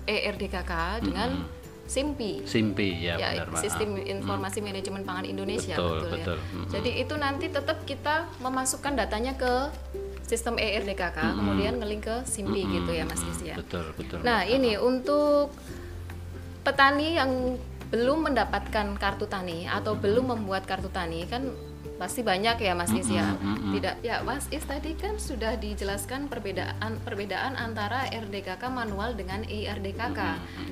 ERDKK 0.08 0.72
dengan 1.04 1.30
SIMPI. 1.90 2.46
Simpi 2.46 3.02
ya, 3.02 3.18
ya, 3.18 3.42
benar 3.42 3.58
sistem 3.58 3.98
informasi 3.98 4.62
manajemen 4.62 5.02
pangan 5.02 5.26
Indonesia 5.26 5.74
Betul, 5.74 5.98
betul, 5.98 6.10
betul. 6.14 6.38
ya. 6.38 6.46
Mm-mm. 6.54 6.68
Jadi 6.70 6.90
itu 7.02 7.14
nanti 7.18 7.46
tetap 7.50 7.78
kita 7.82 8.30
memasukkan 8.38 8.94
datanya 8.94 9.34
ke 9.34 9.74
sistem 10.22 10.62
ERDKK, 10.62 11.18
kemudian 11.34 11.82
ngelink 11.82 12.06
ke 12.06 12.16
SIMPI 12.22 12.62
gitu 12.78 12.90
ya 12.94 13.02
Mas 13.02 13.18
Is 13.26 13.42
ya. 13.42 13.58
betul 13.58 13.90
betul 13.98 14.22
Nah, 14.22 14.46
ini 14.46 14.78
untuk 14.78 15.50
petani 16.62 17.18
yang 17.18 17.58
belum 17.90 18.30
mendapatkan 18.30 18.94
kartu 18.96 19.26
tani 19.26 19.66
atau 19.66 19.98
belum 19.98 20.30
membuat 20.30 20.62
kartu 20.64 20.86
tani 20.90 21.26
kan 21.26 21.50
pasti 22.00 22.24
banyak 22.24 22.64
ya 22.64 22.72
Mas 22.72 22.88
Is 22.96 23.12
ya. 23.12 23.36
Tidak 23.76 24.00
ya 24.00 24.24
Mas 24.24 24.48
Is 24.48 24.64
tadi 24.64 24.96
kan 24.96 25.20
sudah 25.20 25.60
dijelaskan 25.60 26.32
perbedaan 26.32 26.96
perbedaan 27.04 27.60
antara 27.60 28.08
RDKK 28.08 28.72
manual 28.72 29.12
dengan 29.20 29.44
IRDKK. 29.44 30.20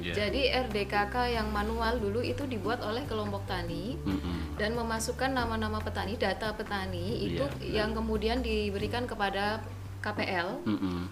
iya. 0.00 0.12
Jadi 0.16 0.48
RDKK 0.48 1.36
yang 1.36 1.52
manual 1.52 2.00
dulu 2.00 2.24
itu 2.24 2.48
dibuat 2.48 2.80
oleh 2.80 3.04
kelompok 3.04 3.44
tani 3.44 4.00
dan 4.56 4.72
memasukkan 4.72 5.36
nama-nama 5.36 5.84
petani, 5.84 6.16
data 6.16 6.50
petani 6.56 7.28
itu 7.28 7.44
Iya, 7.60 7.84
yang 7.84 7.92
kemudian 7.92 8.40
diberikan 8.40 9.04
kepada 9.04 9.60
KPL 9.98 10.62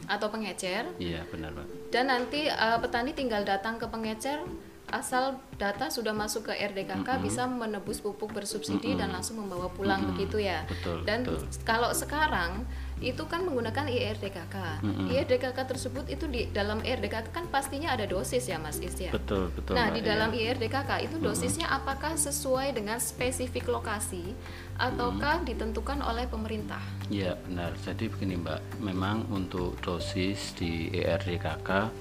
atau 0.06 0.26
pengecer 0.30 0.86
iya 1.02 1.26
benar 1.26 1.50
Pak 1.58 1.66
dan 1.90 2.06
nanti 2.06 2.46
uh, 2.46 2.78
petani 2.78 3.10
tinggal 3.12 3.42
datang 3.42 3.82
ke 3.82 3.86
pengecer 3.90 4.46
asal 4.94 5.42
data 5.58 5.90
sudah 5.90 6.14
masuk 6.14 6.46
ke 6.46 6.54
RDKK 6.54 7.18
bisa 7.18 7.48
menebus 7.50 7.98
pupuk 7.98 8.30
bersubsidi 8.30 8.94
dan 8.94 9.10
langsung 9.10 9.42
membawa 9.42 9.66
pulang 9.72 10.14
begitu 10.14 10.38
ya. 10.38 10.62
Betul, 10.70 11.02
dan 11.02 11.26
betul. 11.26 11.42
kalau 11.66 11.90
sekarang 11.90 12.62
itu 12.96 13.28
kan 13.28 13.44
menggunakan 13.44 13.92
IRDKK. 13.92 14.80
Mm-mm. 14.80 15.12
IRDKK 15.12 15.58
tersebut 15.68 16.08
itu 16.08 16.24
di 16.32 16.48
dalam 16.48 16.80
IRDKK 16.80 17.28
kan 17.28 17.44
pastinya 17.52 17.92
ada 17.92 18.08
dosis 18.08 18.48
ya 18.48 18.56
Mas 18.56 18.80
Is 18.80 18.96
ya. 18.96 19.12
betul 19.12 19.52
betul 19.52 19.76
Nah, 19.76 19.92
di 19.92 20.00
iya. 20.00 20.16
dalam 20.16 20.32
IRDKK 20.32 21.04
itu 21.04 21.20
dosisnya 21.20 21.68
apakah 21.68 22.16
sesuai 22.16 22.72
dengan 22.72 22.96
spesifik 22.96 23.68
lokasi 23.68 24.32
ataukah 24.80 25.44
ditentukan 25.44 26.00
oleh 26.00 26.24
pemerintah? 26.24 26.80
Ya 27.12 27.36
benar. 27.44 27.76
Jadi 27.84 28.08
begini 28.08 28.40
Mbak, 28.40 28.80
memang 28.80 29.28
untuk 29.28 29.76
dosis 29.84 30.56
di 30.56 30.88
ERDKK 30.96 31.92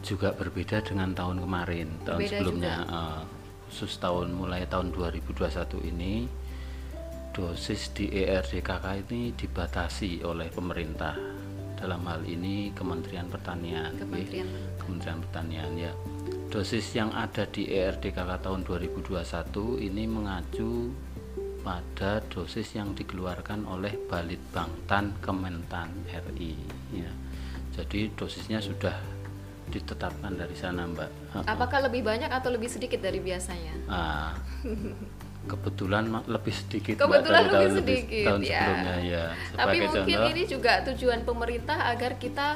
juga 0.00 0.32
berbeda 0.32 0.80
dengan 0.80 1.12
tahun 1.12 1.44
kemarin, 1.44 1.88
tahun 2.08 2.20
Berbeda 2.20 2.36
sebelumnya. 2.40 2.74
eh, 2.88 3.22
khusus 3.70 3.92
tahun 4.02 4.34
mulai 4.34 4.66
tahun 4.66 4.90
2021 4.90 5.78
ini 5.86 6.26
dosis 7.30 7.94
di 7.94 8.10
ERDKK 8.10 9.06
ini 9.06 9.30
dibatasi 9.36 10.26
oleh 10.26 10.50
pemerintah. 10.50 11.14
Dalam 11.80 12.04
hal 12.04 12.20
ini 12.28 12.76
Kementerian 12.76 13.24
Pertanian. 13.32 13.96
Kementerian 13.96 14.44
Kementerian 14.76 15.18
Pertanian 15.24 15.70
ya. 15.80 15.92
Dosis 16.52 16.92
yang 16.92 17.08
ada 17.16 17.48
di 17.48 17.72
ERDKK 17.72 18.44
tahun 18.44 18.68
2021 18.68 19.80
ini 19.80 20.04
mengacu 20.04 20.92
pada 21.64 22.20
dosis 22.28 22.76
yang 22.76 22.92
dikeluarkan 22.92 23.64
oleh 23.64 23.96
Balitbangtan 23.96 25.16
Kementan 25.24 25.88
RI 26.04 26.52
ya. 26.92 27.08
Jadi 27.72 28.12
dosisnya 28.12 28.60
sudah 28.60 29.19
ditetapkan 29.70 30.34
dari 30.34 30.52
sana, 30.52 30.84
Mbak. 30.84 31.10
Apakah 31.46 31.86
lebih 31.86 32.02
banyak 32.02 32.28
atau 32.28 32.50
lebih 32.50 32.66
sedikit 32.66 33.00
dari 33.00 33.22
biasanya? 33.22 33.74
Ah, 33.86 34.34
kebetulan 35.46 36.04
lebih 36.28 36.52
sedikit 36.52 36.94
Mbak, 36.98 37.06
Kebetulan 37.06 37.40
dari 37.40 37.48
lebih 37.48 37.56
tahun 37.56 37.78
sedikit, 37.80 38.26
tahun 38.28 38.40
ya. 38.42 38.60
sebelumnya 38.60 38.96
ya. 39.00 39.24
Tapi 39.56 39.76
mungkin 39.80 40.16
contoh, 40.20 40.30
ini 40.30 40.42
juga 40.44 40.72
tujuan 40.92 41.20
pemerintah 41.24 41.78
agar 41.88 42.12
kita 42.20 42.48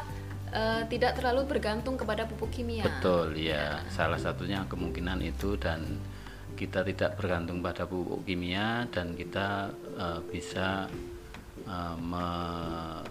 eh, 0.52 0.82
tidak 0.92 1.12
terlalu 1.16 1.42
bergantung 1.48 1.94
kepada 1.96 2.28
pupuk 2.28 2.50
kimia. 2.52 2.84
Betul 2.84 3.38
ya, 3.40 3.80
salah 3.88 4.20
satunya 4.20 4.66
kemungkinan 4.68 5.22
itu 5.24 5.56
dan 5.56 5.80
kita 6.54 6.86
tidak 6.86 7.18
bergantung 7.18 7.58
pada 7.58 7.82
pupuk 7.88 8.22
kimia 8.22 8.84
dan 8.92 9.16
kita 9.16 9.70
eh, 9.96 10.20
bisa 10.28 10.86
eh, 11.64 11.96
me- 11.98 13.02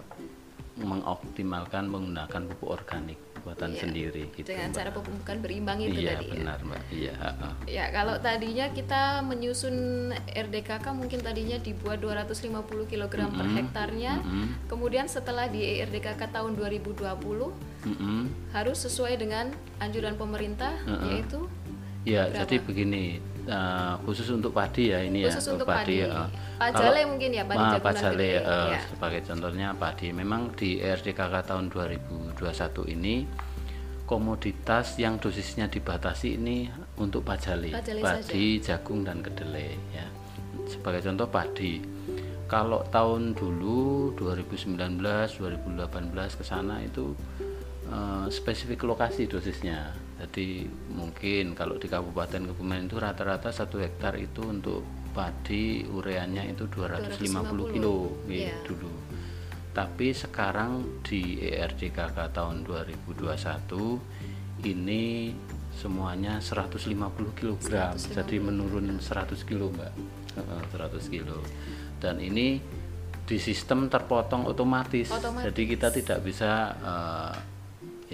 mengoptimalkan 0.74 1.86
menggunakan 1.86 2.50
pupuk 2.50 2.70
organik 2.74 3.18
buatan 3.44 3.70
Iya, 3.70 3.80
sendiri 3.80 4.24
gitu. 4.32 4.48
Dengan 4.48 4.68
Mbak. 4.68 4.76
cara 4.76 4.90
pemupukan 4.90 5.36
berimbang 5.38 5.78
itu 5.78 6.00
iya 6.00 6.16
tadi 6.16 6.24
ya. 6.24 6.32
benar 6.34 6.58
mbak, 6.64 6.82
iya. 6.90 7.14
Ya, 7.68 7.84
kalau 7.90 8.16
tadinya 8.18 8.66
kita 8.70 9.02
menyusun 9.20 9.76
RDKK 10.26 10.86
mungkin 10.90 11.20
tadinya 11.20 11.58
dibuat 11.58 12.00
250 12.00 12.56
kg 12.88 13.04
per 13.28 13.46
hektarnya. 13.46 14.12
Mm-mm. 14.18 14.46
Kemudian 14.64 15.06
setelah 15.06 15.44
di 15.46 15.60
RDKK 15.78 16.32
tahun 16.32 16.56
2020 16.56 17.04
Mm-mm. 17.84 18.22
harus 18.50 18.78
sesuai 18.80 19.14
dengan 19.14 19.52
anjuran 19.76 20.16
pemerintah 20.16 20.72
yaitu 21.04 21.44
Ya, 22.04 22.28
Berapa? 22.28 22.36
jadi 22.44 22.56
begini, 22.60 23.04
eh, 23.48 23.94
khusus 24.04 24.28
untuk 24.28 24.52
padi 24.52 24.92
ya 24.92 25.00
ini 25.00 25.24
Khusus 25.24 25.40
ya, 25.40 25.52
untuk 25.56 25.64
padi. 25.64 26.04
eh. 26.04 26.28
Pajale 26.54 27.00
Kalau- 27.00 27.10
mungkin 27.16 27.30
ya, 27.32 27.44
padi 27.48 27.64
dan 27.64 27.80
pajale, 27.80 28.30
eh, 28.38 28.68
ya. 28.76 28.80
sebagai 28.86 29.20
contohnya 29.24 29.68
padi. 29.72 30.08
Memang 30.12 30.52
di 30.52 30.78
RDKK 30.78 31.34
tahun 31.42 31.72
2021 31.72 32.84
ini 32.84 33.24
komoditas 34.04 35.00
yang 35.00 35.16
dosisnya 35.16 35.64
dibatasi 35.66 36.36
ini 36.36 36.68
untuk 37.00 37.24
pajale, 37.24 37.72
Pajale 37.72 38.00
padi, 38.04 38.60
jagung 38.60 39.00
dan 39.00 39.24
kedelai 39.24 39.72
ya. 39.90 40.04
Sebagai 40.68 41.00
contoh 41.00 41.24
padi. 41.26 41.80
Kalau 42.44 42.84
tahun 42.92 43.32
dulu 43.32 44.12
2019, 44.14 45.40
2018 45.40 46.36
ke 46.36 46.44
sana 46.44 46.84
itu 46.84 47.16
eh, 47.84 48.26
spesifik 48.28 48.84
lokasi 48.84 49.24
dosisnya. 49.24 50.03
Jadi 50.24 50.64
mungkin 50.88 51.52
kalau 51.52 51.76
di 51.76 51.84
Kabupaten 51.84 52.48
Kebumen 52.48 52.88
itu 52.88 52.96
rata-rata 52.96 53.52
satu 53.52 53.76
hektar 53.76 54.16
itu 54.16 54.40
untuk 54.40 54.80
padi 55.12 55.84
ureanya 55.84 56.48
itu 56.48 56.64
250 56.64 57.68
kilo 57.76 58.24
nggih, 58.24 58.40
Iya. 58.48 58.56
dulu. 58.64 58.88
Tapi 59.76 60.16
sekarang 60.16 61.02
di 61.04 61.44
ERDKK 61.44 62.32
tahun 62.32 62.64
2021 62.64 64.00
ini 64.64 65.34
semuanya 65.76 66.40
150 66.40 67.34
kg. 67.36 67.92
Jadi 67.92 68.36
menurun 68.40 68.96
100 68.96 69.44
kilo, 69.44 69.68
Mbak. 69.74 69.92
Heeh, 70.40 70.62
100 70.72 71.04
kilo. 71.12 71.42
Dan 72.00 72.22
ini 72.22 72.62
di 73.24 73.36
sistem 73.36 73.90
terpotong 73.92 74.46
otomatis. 74.48 75.10
Otomatis. 75.10 75.52
Jadi 75.52 75.62
kita 75.68 75.88
tidak 75.92 76.18
bisa 76.22 76.50
eh, 76.80 77.34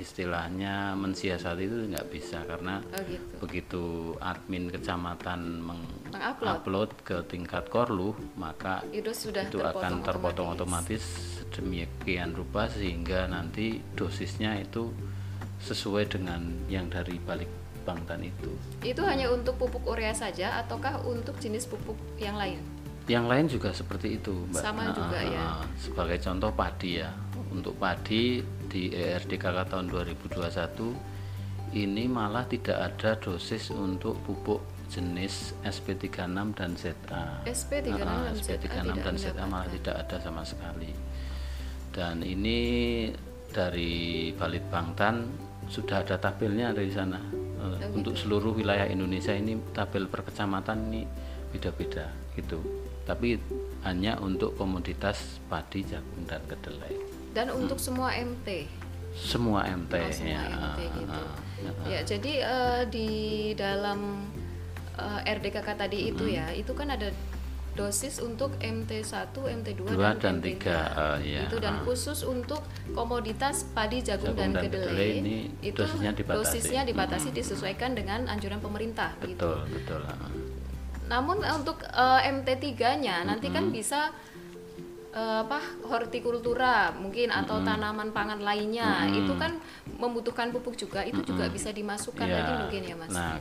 istilahnya 0.00 0.96
mensiasati 0.96 1.62
itu 1.62 1.76
nggak 1.86 2.08
bisa 2.08 2.40
karena 2.42 2.80
oh 2.80 3.02
gitu. 3.04 3.32
begitu 3.38 3.82
admin 4.18 4.66
kecamatan 4.66 5.60
Mengupload. 5.60 6.40
mengupload 6.40 6.90
ke 7.04 7.16
tingkat 7.28 7.68
korlu 7.68 8.10
maka 8.34 8.80
Itu 8.88 9.12
sudah 9.12 9.44
itu 9.44 9.60
akan 9.60 10.00
terpotong 10.00 10.56
otomatis 10.56 11.04
sedemikian 11.38 12.32
rupa 12.32 12.66
sehingga 12.66 13.28
nanti 13.28 13.78
dosisnya 13.92 14.58
itu 14.58 14.88
sesuai 15.60 16.08
dengan 16.08 16.40
yang 16.66 16.88
dari 16.88 17.20
balik 17.20 17.48
bangtan 17.84 18.24
itu 18.24 18.50
Itu 18.80 19.04
hanya 19.04 19.28
untuk 19.28 19.56
pupuk 19.56 19.84
urea 19.84 20.12
saja 20.12 20.56
ataukah 20.58 21.04
untuk 21.04 21.36
jenis 21.36 21.68
pupuk 21.68 21.96
yang 22.16 22.34
lain? 22.34 22.60
yang 23.08 23.26
lain 23.26 23.50
juga 23.50 23.74
seperti 23.74 24.16
itu 24.16 24.30
mbak 24.46 24.62
Sama 24.62 24.86
Nah, 24.86 24.94
juga, 24.94 25.18
ya. 25.18 25.40
ah, 25.42 25.62
sebagai 25.74 26.22
contoh 26.22 26.50
padi 26.54 27.02
ya 27.02 27.10
untuk 27.50 27.74
padi 27.74 28.38
di 28.70 28.94
ERDKK 28.94 29.66
tahun 29.66 29.90
2021 29.90 31.74
ini 31.74 32.06
malah 32.06 32.46
tidak 32.46 32.78
ada 32.78 33.18
dosis 33.18 33.70
untuk 33.70 34.14
pupuk 34.22 34.62
jenis 34.90 35.54
SP36 35.62 36.54
dan 36.54 36.70
ZA 36.74 37.22
SP36 37.46 37.98
Ah, 38.02 38.26
dan 38.26 38.34
ZA 38.38 38.58
SP36 38.58 38.66
tidak 38.66 39.02
dan 39.02 39.14
ZA 39.18 39.44
malah 39.46 39.68
tidak 39.70 39.94
ada 40.06 40.16
sama 40.18 40.42
sekali. 40.42 40.90
Dan 41.90 42.22
ini 42.22 42.58
dari 43.50 44.30
Balitbangtan 44.34 45.26
sudah 45.66 46.02
ada 46.02 46.18
tabelnya 46.18 46.70
dari 46.70 46.90
sana. 46.90 47.18
Eh, 47.18 47.50
Oh, 47.60 47.76
untuk 47.92 48.16
gitu. 48.16 48.24
seluruh 48.24 48.56
wilayah 48.56 48.88
Indonesia 48.88 49.36
ini 49.36 49.52
tabel 49.76 50.08
per 50.08 50.24
kecamatan 50.24 50.88
ini 50.88 51.04
beda-beda 51.52 52.08
gitu. 52.32 52.56
Tapi 53.04 53.36
hanya 53.84 54.16
untuk 54.16 54.56
komoditas 54.56 55.38
padi 55.44 55.84
jagung 55.84 56.24
dan 56.24 56.40
kedelai 56.48 57.09
Dan 57.30 57.46
untuk 57.50 57.78
semua 57.78 58.10
MT. 58.12 58.66
semua 59.10 59.66
MT 59.66 59.90
Oh, 59.92 60.10
semua 60.14 60.30
ya 60.30 60.42
MT 60.46 60.78
gitu. 60.86 61.10
ah, 61.10 61.26
ah. 61.26 61.86
Ya, 61.86 62.00
jadi 62.06 62.32
eh, 62.40 62.82
di 62.86 63.08
dalam 63.58 64.22
eh, 64.94 65.20
RDKK 65.26 65.68
tadi 65.74 65.98
itu 66.08 66.30
ya, 66.30 66.46
itu 66.54 66.70
kan 66.72 66.94
ada 66.94 67.10
dosis 67.70 68.18
untuk 68.18 68.54
MT1, 68.58 69.30
MT2 69.34 69.82
Dua 69.82 70.14
dan, 70.14 70.18
dan 70.18 70.34
MT3. 70.38 70.46
tiga, 70.46 70.78
eh, 70.90 71.16
iya, 71.26 71.40
Itu 71.46 71.58
dan 71.58 71.78
ah. 71.78 71.82
khusus 71.82 72.22
untuk 72.22 72.62
komoditas 72.92 73.66
padi, 73.70 73.98
jagung, 73.98 74.30
Jagung 74.30 74.38
dan, 74.38 74.50
dan 74.54 74.62
kedelai, 74.70 74.86
kedelai 74.90 75.10
ini 75.18 75.36
itu 75.60 75.78
dosisnya 75.78 76.12
dibatasi. 76.14 76.38
dosisnya 76.38 76.82
dibatasi 76.86 77.28
disesuaikan 77.30 77.90
dengan 77.94 78.20
anjuran 78.26 78.58
pemerintah 78.58 79.10
gitu. 79.22 79.42
betul 79.42 79.58
betul 79.70 80.00
ah. 80.06 80.30
Namun 81.10 81.42
eh, 81.42 81.50
untuk 81.50 81.82
eh, 81.82 82.20
MT3-nya 82.30 83.26
nanti 83.26 83.50
kan 83.50 83.74
bisa 83.74 84.14
eh, 85.14 85.38
apa 85.46 85.58
hortikultura 85.86 86.94
mungkin 86.94 87.34
atau 87.34 87.62
tanaman 87.62 88.14
pangan 88.14 88.40
lainnya 88.42 89.10
itu 89.10 89.34
kan 89.34 89.58
membutuhkan 89.98 90.54
pupuk 90.54 90.78
juga 90.78 91.02
itu 91.02 91.20
juga 91.26 91.50
bisa 91.50 91.74
dimasukkan 91.74 92.26
Ya, 92.26 92.36
lagi 92.42 92.52
mungkin 92.66 92.82
ya 92.86 92.94
mas. 92.94 93.10
Nah, 93.10 93.36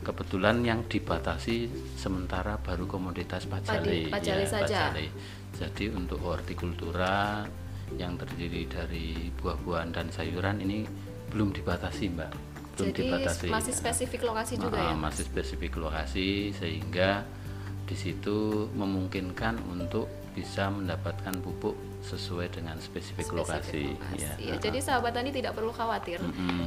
kebetulan 0.00 0.64
yang 0.64 0.80
dibatasi 0.88 1.68
sementara 2.00 2.56
baru 2.56 2.88
komoditas 2.88 3.44
pajale, 3.44 4.08
Padi, 4.08 4.28
ya, 4.32 4.46
saja. 4.48 4.96
Jadi 5.50 5.92
untuk 5.92 6.24
hortikultura 6.24 7.44
yang 7.98 8.14
terdiri 8.16 8.70
dari 8.70 9.28
buah-buahan 9.34 9.90
dan 9.92 10.06
sayuran 10.14 10.62
ini 10.62 10.86
belum 11.34 11.52
dibatasi, 11.52 12.04
Mbak. 12.16 12.32
Belum 12.78 12.88
Jadi 12.94 13.00
dibatasi. 13.02 13.46
masih 13.50 13.74
spesifik 13.74 14.20
lokasi 14.24 14.54
juga 14.56 14.78
ya. 14.78 14.94
Masih 14.96 15.24
spesifik 15.26 15.76
lokasi 15.76 16.54
sehingga 16.54 17.26
di 17.84 17.96
situ 17.98 18.70
memungkinkan 18.72 19.58
untuk 19.68 20.06
bisa 20.30 20.70
mendapatkan 20.70 21.34
pupuk 21.42 21.74
sesuai 22.00 22.48
dengan 22.54 22.80
spesifik, 22.80 23.28
lokasi, 23.34 23.92
lokasi. 23.92 24.22
ya. 24.24 24.32
Ya, 24.40 24.54
jadi 24.56 24.78
sahabat 24.80 25.12
tani 25.12 25.30
tidak 25.30 25.52
perlu 25.52 25.68
khawatir 25.70 26.22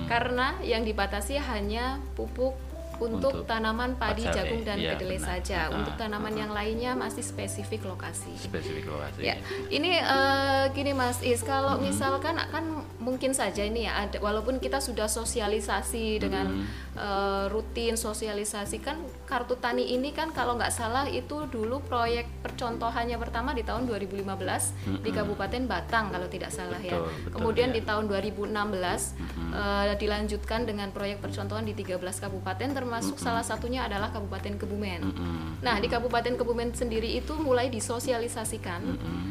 karena 0.06 0.54
yang 0.62 0.86
dibatasi 0.86 1.42
hanya 1.42 1.98
pupuk 2.14 2.54
untuk, 3.02 3.34
Untuk 3.34 3.50
tanaman 3.50 3.98
padi, 3.98 4.22
pacare, 4.22 4.38
jagung 4.38 4.62
dan 4.64 4.78
iya, 4.78 4.94
kedelai 4.94 5.18
saja. 5.18 5.68
Ah, 5.68 5.76
untuk 5.82 5.98
tanaman 5.98 6.30
ah, 6.30 6.40
yang 6.46 6.52
lainnya 6.54 6.92
masih 6.94 7.26
spesifik 7.26 7.84
lokasi. 7.90 8.30
spesifik 8.38 8.86
lokasi. 8.86 9.26
Ya, 9.26 9.36
ini 9.74 9.98
eh, 9.98 10.64
gini 10.72 10.94
Mas 10.94 11.20
Is, 11.26 11.42
kalau 11.42 11.82
Hmm. 11.82 11.90
misalkan 11.90 12.38
kan 12.38 12.64
mungkin 13.02 13.34
saja 13.34 13.66
ini 13.66 13.90
ya, 13.90 14.08
ada, 14.08 14.22
walaupun 14.22 14.62
kita 14.62 14.78
sudah 14.78 15.10
sosialisasi 15.10 16.22
dengan 16.22 16.54
Hmm. 16.54 16.66
eh, 16.94 17.46
rutin 17.50 17.98
sosialisasi 17.98 18.78
kan 18.80 19.02
kartu 19.34 19.58
tani 19.58 19.98
ini 19.98 20.14
kan 20.14 20.30
kalau 20.30 20.54
nggak 20.54 20.70
salah 20.70 21.10
itu 21.10 21.50
dulu 21.50 21.82
proyek 21.82 22.30
percontohannya 22.46 23.18
pertama 23.18 23.58
di 23.58 23.66
tahun 23.66 23.90
2015 23.90 25.02
di 25.02 25.10
Kabupaten 25.10 25.66
Batang 25.66 26.14
kalau 26.14 26.30
tidak 26.30 26.54
salah 26.54 26.78
ya. 26.78 27.02
Hmm. 27.02 27.10
Betul, 27.10 27.18
betul, 27.18 27.34
Kemudian 27.42 27.70
ya. 27.74 27.76
di 27.76 27.82
tahun 27.82 28.06
2016 28.14 28.54
eh, 28.54 29.94
dilanjutkan 29.98 30.70
dengan 30.70 30.94
proyek 30.94 31.18
percontohan 31.18 31.66
di 31.66 31.74
13 31.74 31.98
kabupaten 31.98 32.70
termasuk 32.78 33.18
salah 33.18 33.42
satunya 33.42 33.90
adalah 33.90 34.14
Kabupaten 34.14 34.54
Kebumen. 34.62 35.02
Mm-mm. 35.02 35.66
Nah, 35.66 35.82
di 35.82 35.90
Kabupaten 35.90 36.38
Kebumen 36.38 36.78
sendiri 36.78 37.18
itu 37.18 37.34
mulai 37.34 37.74
disosialisasikan 37.74 38.86
Mm-mm. 38.86 39.22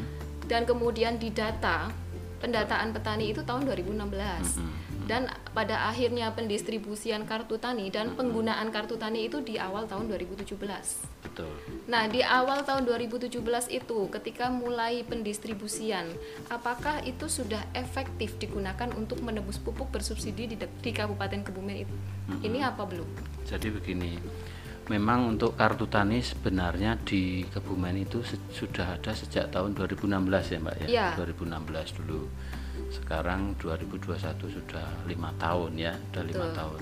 dan 0.51 0.67
kemudian 0.67 1.15
didata 1.15 1.87
pendataan 2.43 2.91
petani 2.91 3.31
itu 3.31 3.39
tahun 3.47 3.63
2016 3.71 4.92
dan 5.03 5.27
pada 5.51 5.91
akhirnya 5.91 6.31
pendistribusian 6.31 7.27
kartu 7.27 7.59
tani 7.59 7.91
dan 7.91 8.15
penggunaan 8.15 8.71
kartu 8.71 8.95
tani 8.95 9.27
itu 9.27 9.43
di 9.43 9.59
awal 9.59 9.85
tahun 9.85 10.07
2017. 10.07 10.55
Betul. 11.23 11.51
Nah, 11.91 12.07
di 12.07 12.23
awal 12.23 12.63
tahun 12.63 12.87
2017 12.87 13.31
itu 13.71 13.99
ketika 14.11 14.47
mulai 14.47 15.03
pendistribusian, 15.03 16.07
apakah 16.47 17.03
itu 17.03 17.27
sudah 17.27 17.63
efektif 17.75 18.39
digunakan 18.39 18.87
untuk 18.95 19.19
menebus 19.19 19.59
pupuk 19.59 19.91
bersubsidi 19.91 20.47
di, 20.47 20.55
di 20.59 20.91
Kabupaten 20.91 21.43
Kebumen 21.43 21.77
itu? 21.83 21.95
Ini 22.43 22.63
apa 22.63 22.87
belum? 22.87 23.07
Jadi 23.43 23.67
begini, 23.71 24.15
memang 24.87 25.35
untuk 25.35 25.55
kartu 25.55 25.87
tani 25.87 26.19
sebenarnya 26.19 26.99
di 27.03 27.43
Kebumen 27.47 28.03
itu 28.03 28.23
sudah 28.51 28.99
ada 28.99 29.11
sejak 29.11 29.51
tahun 29.51 29.75
2016 29.75 30.07
ya 30.51 30.59
Mbak 30.59 30.75
ya. 30.83 30.87
Iya. 30.87 31.07
2016 31.19 31.99
dulu. 32.03 32.27
Sekarang 32.93 33.57
2021 33.57 34.21
sudah 34.47 34.85
lima 35.03 35.33
tahun 35.35 35.71
ya, 35.75 35.93
sudah 35.93 36.23
lima 36.23 36.47
tahun. 36.51 36.81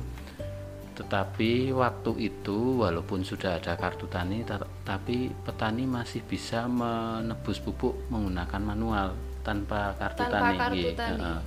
Tetapi 0.91 1.51
waktu 1.71 2.11
itu 2.21 2.57
walaupun 2.77 3.23
sudah 3.23 3.57
ada 3.57 3.73
kartu 3.73 4.05
tani, 4.05 4.43
ta- 4.43 4.67
tapi 4.83 5.31
petani 5.41 5.87
masih 5.87 6.21
bisa 6.21 6.67
menebus 6.67 7.57
pupuk 7.57 7.95
menggunakan 8.07 8.61
manual 8.61 9.07
tanpa 9.41 9.95
kartu 9.95 10.21
Tanpa 10.21 10.37
tani. 10.37 10.57
kartu 10.59 10.77
Iya, 10.77 10.93
tani. 10.93 11.17
heeh. 11.17 11.41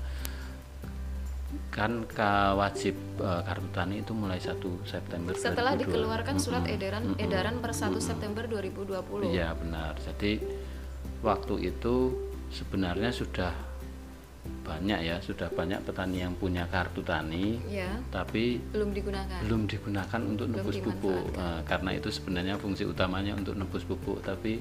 kan 1.71 2.07
ka 2.07 2.55
wajib 2.55 2.95
eh, 3.19 3.43
kartu 3.45 3.69
tani 3.69 3.99
itu 3.99 4.11
mulai 4.13 4.39
1 4.39 4.59
September 4.85 5.35
Setelah 5.35 5.75
2002. 5.75 5.83
dikeluarkan 5.83 6.37
surat 6.39 6.65
edaran 6.67 7.15
edaran 7.17 7.59
per 7.59 7.71
1 7.73 7.99
September 8.01 8.47
2020. 8.47 9.27
Iya 9.29 9.55
benar. 9.55 9.99
Jadi 9.99 10.39
waktu 11.21 11.55
itu 11.65 11.95
sebenarnya 12.49 13.11
sudah 13.11 13.51
banyak 14.65 14.99
ya, 14.99 15.17
sudah 15.21 15.47
banyak 15.47 15.85
petani 15.85 16.25
yang 16.25 16.33
punya 16.35 16.65
kartu 16.67 16.99
tani, 17.01 17.61
Ya, 17.69 18.01
tapi 18.09 18.59
belum 18.73 18.91
digunakan. 18.91 19.39
belum 19.45 19.63
digunakan 19.65 20.21
untuk 20.25 20.49
Belum 20.49 20.65
nebus 20.65 20.79
pupuk. 20.81 21.25
Eh, 21.37 21.61
karena 21.63 21.91
itu 21.93 22.09
sebenarnya 22.09 22.57
fungsi 22.57 22.83
utamanya 22.83 23.37
untuk 23.37 23.55
nebus 23.55 23.85
pupuk, 23.85 24.19
tapi 24.21 24.59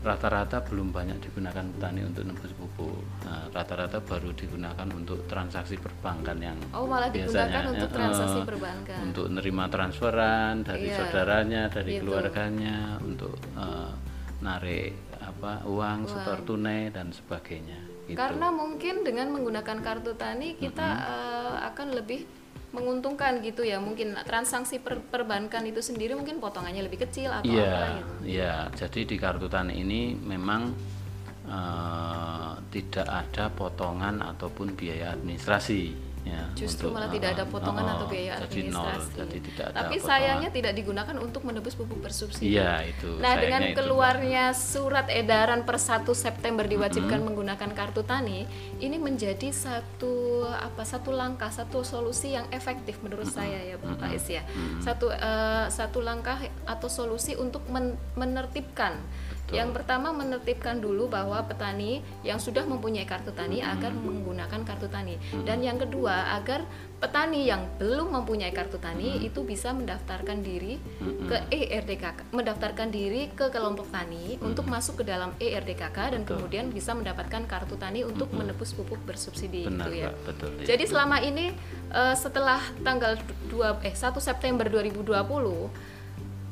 rata-rata 0.00 0.62
belum 0.62 0.94
banyak 0.94 1.18
digunakan 1.20 1.66
petani 1.66 2.00
untuk 2.02 2.24
nebus 2.24 2.52
pupuk. 2.54 3.02
Nah, 3.22 3.50
rata-rata 3.50 3.98
baru 3.98 4.30
digunakan 4.32 4.86
untuk 4.88 5.18
transaksi 5.26 5.74
perbankan 5.76 6.38
yang 6.38 6.54
Oh, 6.70 6.86
malah 6.86 7.10
digunakan 7.10 7.34
biasanya, 7.50 7.60
untuk 7.74 7.90
eh, 7.90 7.94
transaksi 7.94 8.38
eh, 8.38 8.46
perbankan. 8.46 8.98
untuk 9.04 9.26
nerima 9.28 9.64
transferan 9.66 10.54
dari 10.62 10.86
Iya, 10.86 10.96
saudaranya, 10.96 11.62
dari 11.68 11.90
gitu. 11.92 12.00
keluarganya, 12.06 12.96
untuk 13.02 13.34
eh, 13.52 13.90
narik 14.38 14.94
apa 15.18 15.66
uang, 15.66 16.06
setor 16.06 16.38
tunai 16.40 16.88
dan 16.88 17.10
sebagainya. 17.10 17.82
Gitu. 18.06 18.14
Karena 18.14 18.54
mungkin 18.54 19.02
dengan 19.02 19.34
menggunakan 19.34 19.78
kartu 19.82 20.14
tani 20.14 20.54
kita 20.54 20.86
eh, 20.86 21.56
akan 21.74 21.98
lebih 21.98 22.22
menguntungkan 22.70 23.42
gitu 23.42 23.66
ya. 23.66 23.82
Mungkin 23.82 24.14
transaksi 24.22 24.78
per- 24.78 25.02
perbankan 25.02 25.66
itu 25.66 25.82
sendiri 25.82 26.14
mungkin 26.14 26.38
potongannya 26.38 26.86
lebih 26.86 27.02
kecil 27.08 27.34
atau 27.34 27.50
Iya, 27.50 27.66
apa 27.66 27.86
gitu. 27.98 28.12
iya. 28.26 28.54
Jadi 28.78 29.00
di 29.10 29.16
kartu 29.18 29.50
tani 29.50 29.74
ini 29.82 30.14
memang 30.14 30.70
eh, 31.46 32.52
tidak 32.70 33.06
ada 33.10 33.50
potongan 33.50 34.22
ataupun 34.22 34.78
biaya 34.78 35.14
administrasi. 35.14 36.14
Ya, 36.26 36.42
Justru 36.58 36.90
untuk, 36.90 36.98
malah 36.98 37.06
tidak 37.08 37.38
ada 37.38 37.44
eh, 37.44 37.48
potongan 37.48 37.86
oh, 37.86 37.92
atau 37.94 38.06
biaya 38.06 38.34
jadi 38.42 38.66
nol, 38.66 38.82
administrasi. 38.82 39.14
jadi 39.14 39.38
tidak 39.40 39.64
ada 39.64 39.76
Tapi 39.78 39.94
potongan. 39.94 40.10
sayangnya 40.10 40.50
tidak 40.50 40.72
digunakan 40.74 41.16
untuk 41.16 41.42
menebus 41.46 41.74
pupuk 41.74 41.98
bersubsidi. 42.02 42.50
Iya 42.52 42.82
itu. 42.82 43.10
Nah, 43.16 43.32
dengan 43.36 43.62
itu, 43.62 43.78
keluarnya 43.78 44.44
surat 44.50 45.06
edaran 45.06 45.62
per 45.62 45.78
1 45.78 46.02
September 46.12 46.66
diwajibkan 46.66 47.06
Mm-hmm. 47.06 47.22
menggunakan 47.24 47.70
kartu 47.72 48.02
tani, 48.02 48.42
ini 48.76 48.98
menjadi 48.98 49.54
satu 49.54 50.14
apa 50.42 50.82
satu 50.82 51.14
langkah, 51.14 51.46
satu 51.48 51.80
solusi 51.80 52.34
yang 52.34 52.50
efektif 52.50 52.98
menurut 53.00 53.24
Mm-hmm. 53.24 53.38
saya 53.46 53.58
ya, 53.62 53.76
Pak 53.78 54.10
Is 54.10 54.26
ya. 54.26 54.42
Satu 54.80 55.06
eh, 55.08 55.66
satu 55.68 56.02
langkah 56.02 56.36
atau 56.64 56.88
solusi 56.88 57.32
untuk 57.34 57.62
men- 57.68 57.94
menertibkan. 58.14 58.98
Yang 59.52 59.78
pertama 59.78 60.10
menertibkan 60.10 60.82
dulu 60.82 61.06
bahwa 61.06 61.38
petani 61.46 62.02
yang 62.26 62.42
sudah 62.42 62.66
mempunyai 62.66 63.06
kartu 63.06 63.30
tani 63.30 63.58
Mm-hmm. 63.62 63.74
agar 63.78 63.92
menggunakan 63.94 64.60
kartu 64.66 64.88
tani. 64.90 65.14
Dan 65.46 65.62
yang 65.62 65.78
kedua 65.78 66.34
agar 66.34 66.66
petani 66.98 67.46
yang 67.46 67.62
belum 67.78 68.10
mempunyai 68.10 68.50
kartu 68.50 68.76
tani 68.82 69.16
Mm-hmm. 69.16 69.28
itu 69.30 69.40
bisa 69.46 69.70
mendaftarkan 69.70 70.42
diri 70.42 70.82
ke 71.30 71.36
E 71.54 71.70
ERDKK, 71.78 72.34
mendaftarkan 72.34 72.90
diri 72.90 73.30
ke 73.30 73.50
kelompok 73.50 73.86
tani 73.90 74.34
untuk 74.42 74.66
masuk 74.66 75.02
ke 75.02 75.04
dalam 75.06 75.30
ERDKK 75.38 76.18
dan 76.18 76.22
kemudian 76.26 76.70
bisa 76.74 76.94
mendapatkan 76.94 77.46
kartu 77.46 77.78
tani 77.78 78.02
untuk 78.02 78.30
menebus 78.34 78.74
pupuk 78.74 78.98
bersubsidi 79.06 79.66
Benar, 79.70 79.86
gitu 79.86 79.90
ya. 79.94 80.08
Pak, 80.10 80.14
betul. 80.26 80.50
ya. 80.58 80.64
Jadi 80.74 80.84
selama 80.90 81.16
ini 81.22 81.54
eh, 81.94 82.14
setelah 82.18 82.58
tanggal 82.82 83.14
2 83.50 83.86
eh 83.86 83.94
1 83.94 84.10
September 84.18 84.66
2020 84.66 85.95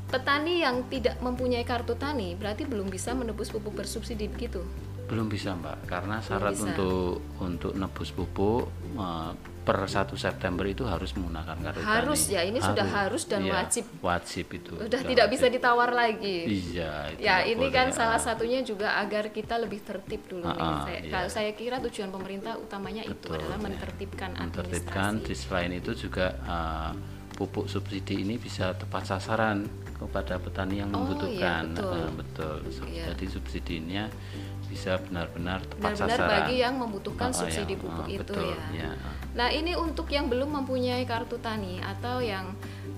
petani 0.07 0.61
yang 0.61 0.85
tidak 0.85 1.17
mempunyai 1.19 1.63
kartu 1.63 1.93
tani 1.93 2.33
berarti 2.33 2.63
belum 2.63 2.87
bisa 2.87 3.11
menebus 3.11 3.49
pupuk 3.49 3.73
bersubsidi 3.75 4.27
begitu. 4.27 4.61
belum 5.05 5.27
bisa 5.27 5.53
mbak 5.53 5.85
karena 5.85 6.17
syarat 6.17 6.57
untuk 6.57 7.21
untuk 7.37 7.73
nebus 7.73 8.09
pupuk 8.09 8.65
eh, 8.95 9.31
per 9.61 9.81
1 9.81 9.89
September 10.15 10.61
itu 10.63 10.81
harus 10.83 11.13
menggunakan 11.13 11.57
kartu 11.59 11.81
Harus 11.81 12.21
tani. 12.23 12.33
ya, 12.33 12.41
ini 12.43 12.57
sudah 12.59 12.85
harus 12.87 13.25
dan 13.25 13.41
Iya, 13.41 13.53
wajib. 13.55 13.85
wajib 13.99 14.45
itu 14.51 14.73
Udah 14.75 14.85
sudah 14.87 15.01
tidak 15.03 15.25
wajib. 15.25 15.33
bisa 15.35 15.45
ditawar 15.51 15.89
lagi. 15.91 16.37
iya 16.65 16.91
itu 17.07 17.17
Ya, 17.19 17.41
ini 17.43 17.65
boleh. 17.65 17.73
kan 17.75 17.87
salah 17.91 18.13
Ah, 18.13 18.21
satunya 18.23 18.61
juga 18.61 18.93
agar 18.95 19.29
kita 19.29 19.57
lebih 19.57 19.81
tertib 19.81 20.21
dulu 20.27 20.41
nih. 20.43 20.57
Ah, 20.59 20.81
Saya, 20.83 20.99
iya. 20.99 21.09
kalau 21.11 21.29
saya 21.31 21.51
kira 21.53 21.77
tujuan 21.81 22.09
pemerintah 22.09 22.53
utamanya 22.55 23.01
itu 23.03 23.13
Betul, 23.25 23.37
adalah 23.39 23.57
ya. 23.57 23.63
menertibkan 23.63 24.29
menertibkan 24.33 24.57
administrasi. 25.13 25.21
di 25.23 25.33
selain 25.35 25.71
itu 25.75 25.91
juga 25.95 26.25
eh, 26.35 26.91
pupuk 27.31 27.65
subsidi 27.65 28.21
ini 28.21 28.37
bisa 28.37 28.73
tepat 28.73 29.05
sasaran 29.07 29.65
kepada 29.95 30.35
petani 30.37 30.83
yang 30.83 30.91
Oh, 30.91 31.07
membutuhkan 31.07 31.63
iya, 31.71 32.11
betul. 32.11 32.11
Betul. 32.19 32.57
Iya. 32.91 33.03
jadi 33.15 33.25
subsidinya 33.31 34.03
bisa 34.67 34.99
benar-benar 34.99 35.63
tepat 35.63 35.95
Benar-benar 35.95 36.17
sasaran 36.19 36.31
bagi 36.43 36.55
yang 36.59 36.75
membutuhkan 36.75 37.29
Ah, 37.31 37.37
subsidi 37.37 37.73
yang, 37.79 37.83
pupuk 37.85 38.05
eh, 38.05 38.15
itu 38.19 38.33
betul, 38.35 38.51
ya. 38.51 38.65
ya. 38.75 38.91
Nah, 39.35 39.47
ini 39.51 39.71
untuk 39.75 40.07
yang 40.11 40.27
belum 40.27 40.51
mempunyai 40.51 41.03
kartu 41.07 41.39
tani 41.39 41.79
atau 41.79 42.19
yang 42.19 42.51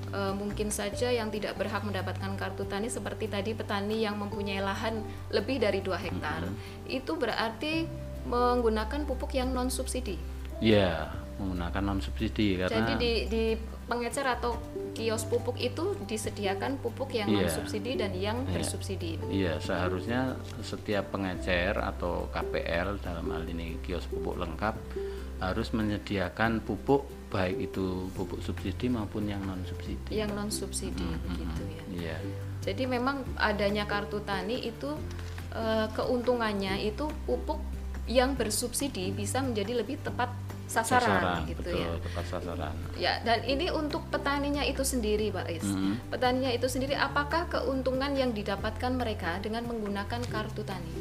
eh, 0.09 0.33
mungkin 0.33 0.71
saja 0.71 1.11
yang 1.11 1.29
tidak 1.29 1.53
berhak 1.53 1.83
mendapatkan 1.83 2.33
kartu 2.33 2.65
tani 2.65 2.87
seperti 2.87 3.27
tadi 3.27 3.53
petani 3.53 4.01
yang 4.01 4.17
mempunyai 4.17 4.57
lahan 4.57 5.03
lebih 5.29 5.61
dari 5.61 5.83
2 5.83 5.93
hektar. 5.99 6.47
Itu 6.87 7.19
berarti 7.19 7.85
menggunakan 8.25 9.05
pupuk 9.05 9.35
yang 9.35 9.53
non 9.53 9.69
subsidi. 9.69 10.17
Iya, 10.57 11.11
menggunakan 11.37 11.81
non 11.83 11.99
subsidi 12.01 12.57
karena 12.57 12.73
Jadi 12.73 12.93
di, 12.97 13.11
di 13.29 13.43
pengecer 13.87 14.27
atau 14.27 14.59
kios 14.91 15.23
pupuk 15.23 15.55
itu 15.55 15.95
disediakan 16.03 16.75
pupuk 16.77 17.15
yang 17.15 17.31
non 17.31 17.47
Iya. 17.47 17.53
subsidi 17.55 17.95
dan 17.95 18.11
yang 18.11 18.43
Iya. 18.43 18.53
bersubsidi. 18.59 19.11
Iya, 19.31 19.63
seharusnya 19.63 20.35
setiap 20.59 21.15
pengecer 21.15 21.73
atau 21.73 22.27
KPL 22.29 22.99
dalam 22.99 23.31
hal 23.31 23.47
ini 23.47 23.79
kios 23.79 24.03
pupuk 24.05 24.35
lengkap 24.35 24.75
harus 25.37 25.69
menyediakan 25.71 26.59
pupuk 26.59 27.05
baik 27.29 27.71
itu 27.71 28.09
pupuk 28.11 28.41
subsidi 28.41 28.89
maupun 28.89 29.29
yang 29.29 29.39
non 29.45 29.61
subsidi. 29.63 30.11
Yang 30.11 30.31
non 30.35 30.49
subsidi 30.49 31.07
begitu 31.23 31.61
ya. 31.63 31.83
Iya. 31.87 32.17
Jadi 32.59 32.83
memang 32.83 33.23
adanya 33.39 33.87
kartu 33.87 34.19
tani 34.21 34.67
itu 34.67 34.91
eh, 35.47 35.87
keuntungannya 35.95 36.83
itu 36.83 37.07
pupuk 37.23 37.61
yang 38.07 38.35
bersubsidi 38.35 39.11
bisa 39.11 39.39
menjadi 39.39 39.83
lebih 39.83 39.99
tepat 39.99 40.31
sasaran, 40.67 41.47
gitu 41.47 41.63
betul, 41.63 41.79
ya. 41.79 41.89
tepat 42.03 42.25
sasaran. 42.27 42.75
Ya, 42.99 43.13
dan 43.23 43.39
ini 43.47 43.71
untuk 43.71 44.03
petaninya 44.11 44.61
itu 44.67 44.83
sendiri, 44.83 45.31
Pak 45.31 45.47
Is. 45.47 45.63
Mhm. 45.63 46.11
Petaninya 46.11 46.51
itu 46.51 46.67
sendiri 46.67 46.93
apakah 46.93 47.47
keuntungan 47.47 48.11
yang 48.13 48.35
didapatkan 48.35 48.91
mereka 48.91 49.39
dengan 49.39 49.63
menggunakan 49.63 50.21
kartu 50.27 50.67
tani? 50.67 50.91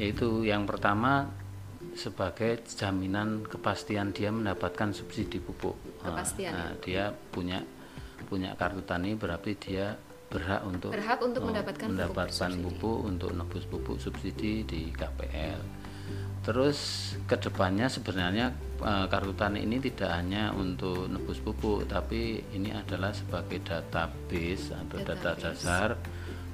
Yaitu 0.00 0.48
yang 0.48 0.64
pertama 0.64 1.28
sebagai 1.92 2.64
jaminan 2.64 3.44
kepastian 3.44 4.16
dia 4.16 4.32
mendapatkan 4.32 4.96
subsidi 4.96 5.36
pupuk. 5.40 5.76
Kepastian, 6.00 6.52
nah, 6.56 6.72
dia 6.80 7.12
punya 7.12 7.60
punya 8.28 8.56
kartu 8.56 8.80
tani 8.84 9.16
berarti 9.16 9.56
dia 9.56 9.96
berhak 10.30 10.62
untuk 10.62 10.94
Berhak 10.94 11.18
untuk 11.20 11.42
mendapatkan 11.42 11.86
pupuk 11.90 11.96
mendapatkan 11.98 12.50
bersubsidi. 12.54 12.64
pupuk 12.64 12.98
untuk 13.02 13.30
nebus 13.34 13.64
pupuk 13.66 13.96
subsidi 13.98 14.62
di 14.62 14.80
KPL. 14.94 15.60
Terus 16.40 16.78
ke 17.28 17.36
depannya 17.36 17.86
sebenarnya 17.86 18.46
eh, 18.80 19.06
kartu 19.12 19.36
tani 19.36 19.60
ini 19.60 19.76
tidak 19.76 20.08
hanya 20.16 20.56
untuk 20.56 21.04
nebus 21.06 21.36
pupuk, 21.38 21.84
tapi 21.84 22.40
ini 22.56 22.72
adalah 22.72 23.12
sebagai 23.12 23.60
database 23.60 24.72
atau 24.72 24.96
data 25.04 25.36
Database. 25.36 25.44
dasar 25.60 25.90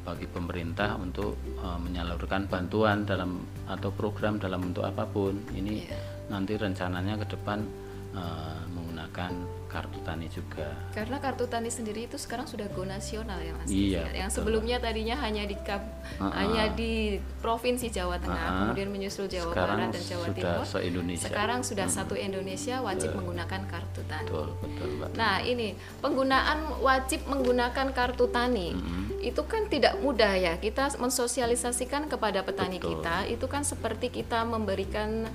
bagi 0.03 0.27
pemerintah 0.27 0.99
untuk 0.99 1.38
eh, 1.55 1.79
menyalurkan 1.79 2.51
bantuan 2.51 3.07
dalam 3.07 3.38
atau 3.66 3.94
program 3.94 4.42
dalam 4.42 4.70
bentuk 4.70 4.83
apa 4.83 5.07
pun. 5.07 5.38
Ini 5.55 5.75
Iya. 5.87 5.99
nanti 6.35 6.59
rencananya 6.59 7.14
ke 7.22 7.27
depan 7.38 7.62
eh, 8.11 8.61
menggunakan 9.07 9.33
kartu 9.66 9.99
tani 10.01 10.27
juga. 10.27 10.73
Karena 10.90 11.21
kartu 11.21 11.45
tani 11.47 11.69
sendiri 11.69 12.07
itu 12.07 12.16
sekarang 12.16 12.49
sudah 12.49 12.64
go 12.71 12.83
nasional 12.83 13.37
ya 13.37 13.53
Mas. 13.53 13.69
Iya, 13.69 14.03
Yang 14.09 14.31
betul. 14.31 14.37
sebelumnya 14.40 14.77
tadinya 14.79 15.16
hanya 15.21 15.45
di 15.45 15.57
kap- 15.59 15.85
Uh-uh. 16.16 16.33
hanya 16.33 16.73
di 16.73 16.92
provinsi 17.38 17.90
Jawa 17.90 18.16
Tengah, 18.16 18.35
Uh-uh. 18.40 18.59
kemudian 18.73 18.88
menyusul 18.88 19.27
Jawa 19.27 19.53
Sekarang 19.53 19.79
Barat 19.83 19.92
dan 19.92 20.05
Jawa 20.07 20.25
sudah 20.25 20.37
Timur. 20.38 20.64
se-Indonesia. 20.64 21.27
Sekarang 21.29 21.61
sudah 21.61 21.87
satu 21.87 22.14
Indonesia 22.16 22.77
wajib 22.81 23.11
menggunakan 23.12 23.61
kartu 23.69 24.01
tani. 24.07 24.27
Betul, 24.27 24.49
betul, 24.59 24.88
Mbak. 24.97 25.09
Nah, 25.14 25.37
ini 25.42 25.69
penggunaan 26.01 26.59
wajib 26.81 27.21
menggunakan 27.27 27.87
kartu 27.92 28.27
tani. 28.27 28.73
Itu 29.21 29.45
kan 29.45 29.66
tidak 29.66 29.99
mudah 30.01 30.33
ya. 30.35 30.55
Kita 30.57 30.95
mensosialisasikan 30.97 32.07
kepada 32.07 32.40
petani 32.40 32.79
Betul. 32.79 33.03
kita 33.03 33.27
itu 33.27 33.45
kan 33.45 33.61
seperti 33.61 34.09
kita 34.09 34.47
memberikan 34.47 35.27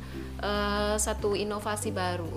eh, 0.42 0.96
satu 0.98 1.38
inovasi 1.38 1.92
baru 1.92 2.32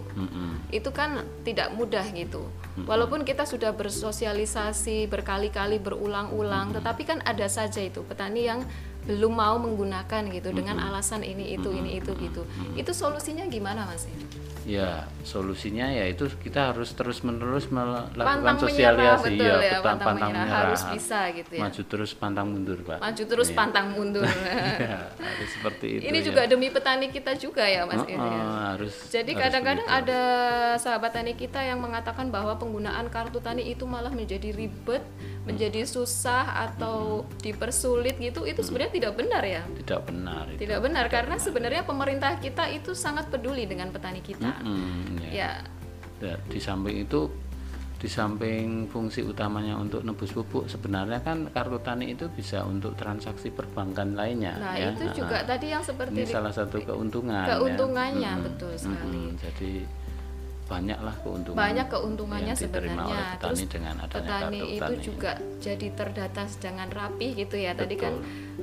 itu 0.69 0.91
kan 0.91 1.23
tidak 1.43 1.75
mudah 1.75 2.07
gitu. 2.15 2.47
Walaupun 2.87 3.23
kita 3.23 3.47
sudah 3.47 3.71
bersosialisasi 3.75 5.07
berkali-kali 5.07 5.79
berulang-ulang, 5.79 6.75
tetapi 6.75 7.03
kan 7.07 7.19
ada 7.23 7.47
saja 7.47 7.79
itu 7.83 8.03
petani 8.03 8.47
yang 8.47 8.67
belum 9.05 9.37
mau 9.37 9.61
menggunakan 9.61 10.33
gitu 10.33 10.51
dengan 10.51 10.81
alasan 10.81 11.21
ini 11.21 11.55
itu 11.55 11.71
ini 11.71 12.01
itu 12.01 12.17
gitu. 12.17 12.43
Itu 12.75 12.97
solusinya 12.97 13.45
gimana 13.47 13.85
Mas? 13.85 14.09
Ya, 14.65 15.05
solusinya 15.29 15.93
ya 15.93 16.09
itu 16.09 16.25
kita 16.41 16.73
harus 16.73 16.97
terus-menerus 16.97 17.69
melakukan 17.69 18.17
Pantang 18.17 18.57
menyerah, 18.65 19.21
sosialisasi 19.21 19.29
betul 19.37 19.45
ya, 19.45 19.57
ya, 19.61 19.79
pantang, 19.85 20.07
pantang 20.09 20.33
menyerah. 20.33 20.57
Harus 20.65 20.83
bisa 20.97 21.21
gitu 21.37 21.53
ya. 21.53 21.61
Maju 21.61 21.83
terus 21.85 22.11
pantang 22.17 22.47
mundur, 22.49 22.79
Pak. 22.81 22.99
Maju 23.05 23.23
terus 23.29 23.49
Iya. 23.53 23.57
pantang 23.57 23.87
mundur. 23.93 24.25
Ya, 24.75 25.13
harus 25.17 25.51
seperti 25.55 25.87
itu. 26.01 26.03
ini 26.09 26.19
ya. 26.21 26.25
juga 26.33 26.43
demi 26.49 26.69
petani 26.73 27.07
kita 27.13 27.37
juga 27.37 27.63
ya 27.65 27.85
Mas. 27.85 28.01
Oh, 28.01 28.09
ini 28.09 28.17
ya. 28.17 28.41
oh, 28.43 28.59
harus 28.75 28.95
Jadi 29.13 29.33
kadang-kadang 29.37 29.87
ada 29.87 30.23
sahabat 30.81 31.13
tani 31.15 31.33
kita 31.37 31.61
yang 31.63 31.79
mengatakan 31.79 32.33
bahwa 32.33 32.57
penggunaan 32.57 33.07
kartu 33.13 33.39
tani 33.39 33.69
itu 33.69 33.85
malah 33.85 34.11
menjadi 34.11 34.51
ribet, 34.51 35.05
menjadi 35.45 35.85
susah 35.85 36.73
atau 36.73 37.29
dipersulit 37.45 38.17
gitu. 38.19 38.49
Itu 38.49 38.65
sebenarnya 38.65 38.93
tidak 38.97 39.13
benar 39.21 39.43
ya. 39.45 39.63
tidak 39.85 40.01
benar 40.09 40.45
itu. 40.49 40.65
Tidak 40.65 40.81
benar 40.81 41.05
karena 41.13 41.37
sebenarnya 41.37 41.83
pemerintah 41.85 42.41
kita 42.41 42.73
itu 42.73 42.97
sangat 42.97 43.29
peduli 43.29 43.69
dengan 43.69 43.93
petani 43.93 44.25
kita. 44.25 44.54
Ya. 45.21 45.31
Ya, 45.31 45.51
Ya, 46.23 46.39
di 46.47 46.57
samping 46.57 46.97
itu 47.01 47.27
di 47.95 48.07
samping 48.07 48.85
fungsi 48.87 49.21
utamanya 49.23 49.75
untuk 49.75 50.01
nebus 50.01 50.29
pupuk 50.31 50.67
sebenarnya 50.67 51.21
kan 51.21 51.49
kartu 51.49 51.81
tani 51.81 52.13
itu 52.13 52.29
bisa 52.29 52.61
untuk 52.63 52.93
transaksi 52.95 53.49
perbankan 53.49 54.13
lainnya 54.13 54.55
nah 54.57 54.73
ya. 54.75 54.93
itu 54.93 55.09
juga 55.15 55.41
Ah, 55.41 55.47
tadi 55.47 55.67
yang 55.69 55.81
seperti 55.81 56.13
ini 56.13 56.23
di- 56.23 56.31
salah 56.31 56.53
satu 56.53 56.79
keuntungan 56.81 57.43
ya. 57.43 57.57
keuntungannya 57.57 58.33
Mm-mm. 58.35 58.47
betul 58.47 58.73
sekali. 58.75 59.25
Mm-mm. 59.25 59.41
jadi 59.41 59.73
banyaklah 60.65 61.13
keuntungan 61.21 61.61
Banyak 61.61 61.87
keuntungannya 61.93 62.53
yang 62.53 62.59
diterima 62.59 63.03
oleh 63.05 63.13
sebenarnya. 63.13 63.33
petani 63.37 63.43
Terus 63.45 63.61
dengan 63.69 63.95
adanya 64.01 64.09
petani 64.09 64.59
kartu 64.59 64.73
itu 64.73 64.81
tani. 64.81 65.05
juga 65.05 65.33
jadi 65.61 65.89
terdata 65.93 66.43
dengan 66.57 66.89
rapi 66.89 67.27
gitu 67.37 67.57
ya. 67.57 67.73
Tadi 67.73 67.95
kan 67.95 68.15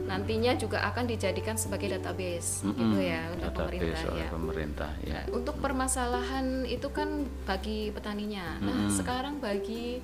nantinya 0.01 0.51
juga 0.57 0.77
akan 0.89 1.05
dijadikan 1.05 1.55
sebagai 1.55 1.93
database 1.93 2.65
Mm-mm. 2.65 2.73
gitu 2.75 2.97
ya 2.99 3.21
untuk 3.29 3.53
Database 3.53 3.69
pemerintah 3.69 4.09
oleh 4.09 4.25
ya. 4.25 4.29
pemerintah 4.29 4.91
ya 5.01 5.13
Nah, 5.13 5.23
untuk 5.31 5.55
permasalahan 5.61 6.45
itu 6.65 6.87
kan 6.89 7.09
bagi 7.45 7.93
petaninya. 7.93 8.47
Nah, 8.59 8.89
sekarang 8.89 9.37
bagi 9.37 10.01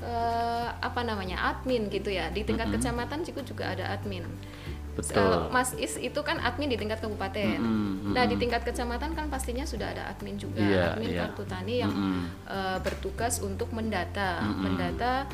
eh, 0.00 0.68
apa 0.70 1.00
namanya 1.04 1.52
admin 1.52 1.88
gitu 1.88 2.08
ya 2.08 2.28
di 2.28 2.40
tingkat 2.40 2.68
kecamatan 2.72 3.20
juga 3.20 3.40
juga 3.44 3.64
ada 3.68 3.92
admin. 3.92 4.24
Betul. 4.90 5.48
Mas 5.48 5.72
Is 5.74 5.96
itu 5.96 6.20
kan 6.20 6.36
admin 6.38 6.66
di 6.66 6.76
tingkat 6.76 6.98
kabupaten. 6.98 7.56
Mm-mm, 7.56 8.12
Nah 8.12 8.24
di 8.24 8.36
tingkat 8.36 8.62
kecamatan 8.62 9.12
kan 9.12 9.26
pastinya 9.26 9.62
sudah 9.62 9.90
ada 9.90 10.08
admin 10.08 10.34
juga, 10.34 10.60
Iya, 10.60 10.84
admin 10.92 11.08
iya. 11.08 11.20
kartu 11.24 11.42
tani 11.44 11.74
yang 11.78 11.88
Mm-mm. 11.88 12.22
eh, 12.46 12.78
bertugas 12.80 13.38
untuk 13.38 13.70
mendata, 13.70 14.42
mendata 14.44 15.24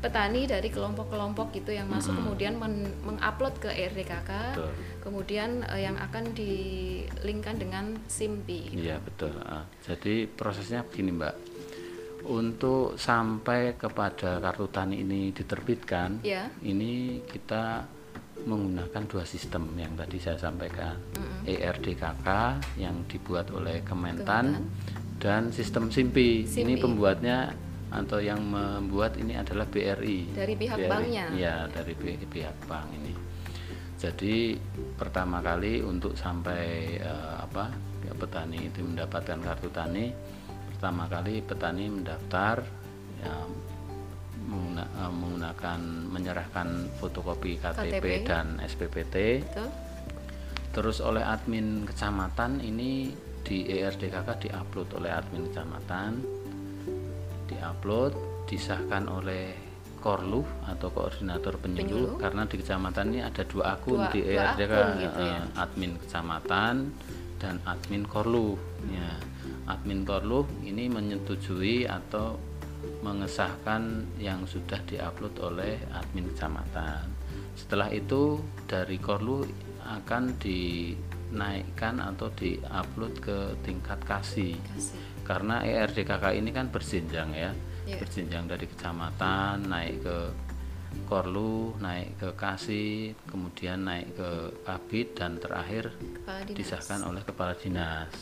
petani 0.00 0.44
dari 0.44 0.68
kelompok-kelompok 0.68 1.48
gitu 1.54 1.72
yang 1.72 1.88
masuk 1.88 2.12
kemudian 2.14 2.54
men- 2.54 2.92
mengupload 3.00 3.56
ke 3.56 3.72
RDKK, 3.72 4.30
Betul. 4.52 4.70
kemudian 5.00 5.50
eh, 5.64 5.80
yang 5.82 5.96
akan 5.96 6.24
dilingkan 6.32 7.56
dengan 7.56 7.84
SIMPI. 8.06 8.74
Iya 8.74 9.00
betul. 9.00 9.32
Ah, 9.40 9.64
Jadi 9.80 10.26
prosesnya 10.26 10.84
begini 10.84 11.12
Mbak. 11.14 11.34
Untuk 12.24 12.96
sampai 12.96 13.76
kepada 13.76 14.40
kartu 14.40 14.64
tani 14.68 14.96
ini 14.98 15.28
diterbitkan, 15.28 16.24
Ya. 16.24 16.48
ini 16.60 17.20
kita 17.20 17.84
menggunakan 18.44 19.02
dua 19.08 19.24
sistem 19.24 19.72
yang 19.76 19.92
tadi 19.96 20.20
saya 20.20 20.36
sampaikan, 20.36 20.96
E 21.44 21.60
ERDKK 21.60 22.28
yang 22.80 23.04
dibuat 23.08 23.48
oleh 23.52 23.80
Kementan 23.84 24.68
dan 25.20 25.48
sistem 25.52 25.88
SIMPI. 25.88 26.44
Ini 26.44 26.76
SIMPI. 26.76 26.82
pembuatnya 26.84 27.52
atau 27.94 28.18
yang 28.18 28.42
membuat 28.42 29.14
ini 29.16 29.38
adalah 29.38 29.64
BRI. 29.70 30.34
Dari 30.34 30.54
pihak 30.58 30.76
BRI. 30.76 30.90
banknya? 30.90 31.24
Iya, 31.30 31.56
dari 31.70 31.94
pi- 31.94 32.26
pihak 32.26 32.56
bank 32.66 32.88
ini. 32.96 33.14
Jadi 33.94 34.58
pertama 34.98 35.40
kali 35.40 35.80
untuk 35.80 36.12
sampai 36.18 36.98
eh, 37.00 37.34
apa 37.40 37.70
ya, 38.04 38.12
petani 38.12 38.68
itu 38.68 38.84
mendapatkan 38.84 39.38
kartu 39.40 39.70
tani, 39.72 40.12
pertama 40.74 41.08
kali 41.08 41.40
petani 41.40 41.88
mendaftar 41.88 42.60
ya, 43.22 43.32
mengguna- 44.44 44.90
eh, 44.90 45.10
menggunakan 45.10 45.80
menyerahkan 46.06 46.68
fotokopi 46.94 47.56
KTP, 47.56 47.92
KTP. 47.92 48.06
dan 48.22 48.46
SPPT. 48.60 49.16
Betul? 49.42 49.68
Terus 50.70 50.98
oleh 51.00 51.22
admin 51.22 51.84
kecamatan 51.84 52.58
ini 52.58 53.14
di 53.40 53.68
ERDKK 53.68 54.28
diupload 54.40 54.88
oleh 54.96 55.10
admin 55.10 55.46
kecamatan, 55.48 56.10
diupload, 57.46 58.12
disahkan 58.44 59.06
oleh 59.06 59.54
Korlu 59.96 60.44
atau 60.68 60.92
koordinator 60.92 61.56
penyuluh, 61.56 61.80
Penyuluh. 62.12 62.20
karena 62.20 62.44
di 62.44 62.60
kecamatan 62.60 63.04
ini 63.08 63.20
ada 63.20 63.40
dua 63.42 63.64
akun 63.72 63.96
Dua- 63.98 64.12
di 64.12 64.20
dua 64.20 64.32
ERDK, 64.52 64.72
akun 64.74 64.90
gitu 65.00 65.22
ya. 65.22 65.32
eh, 65.32 65.42
admin 65.56 65.92
kecamatan 65.96 66.74
dan 67.38 67.54
admin 67.64 68.04
Korlu. 68.04 68.48
Ya, 68.86 69.10
admin 69.66 70.04
Korlu 70.04 70.44
ini 70.62 70.92
menyetujui 70.92 71.88
atau 71.88 72.36
mengesahkan 73.02 74.04
yang 74.16 74.44
sudah 74.48 74.80
diupload 74.88 75.34
oleh 75.40 75.80
admin 75.92 76.28
kecamatan. 76.32 77.08
Setelah 77.54 77.88
itu 77.94 78.42
dari 78.66 78.98
Korlu 78.98 79.46
akan 79.84 80.40
dinaikkan 80.40 82.00
atau 82.00 82.32
diupload 82.32 83.14
ke 83.20 83.38
tingkat 83.62 84.00
kasih. 84.02 84.56
Kasih. 84.58 84.98
Karena 85.24 85.64
ERDKK 85.64 86.24
ini 86.36 86.50
kan 86.50 86.68
berjenjang 86.68 87.30
ya. 87.32 87.52
Iya. 87.84 88.00
Berjenjang 88.00 88.48
dari 88.48 88.64
kecamatan 88.64 89.68
naik 89.68 90.00
ke 90.00 90.18
Korlu, 91.04 91.74
naik 91.82 92.16
ke 92.22 92.28
Kasih, 92.38 93.18
kemudian 93.28 93.82
naik 93.84 94.14
ke 94.14 94.30
Kabit 94.62 95.18
dan 95.18 95.36
terakhir 95.42 95.90
disahkan 96.54 97.02
oleh 97.04 97.20
kepala 97.26 97.52
dinas. 97.58 98.14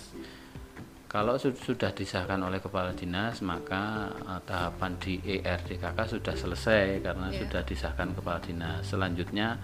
Kalau 1.12 1.37
su- 1.37 1.53
sudah 1.53 1.92
disahkan 1.92 2.40
oleh 2.40 2.57
kepala 2.57 2.96
dinas, 2.96 3.44
maka 3.44 4.09
eh, 4.09 4.40
tahapan 4.48 4.96
di 4.96 5.20
ERDKK 5.20 5.98
sudah 6.09 6.33
selesai 6.33 7.05
karena 7.05 7.29
Ya. 7.29 7.44
sudah 7.44 7.62
disahkan 7.62 8.16
kepala 8.16 8.40
dinas. 8.40 8.88
Selanjutnya 8.88 9.61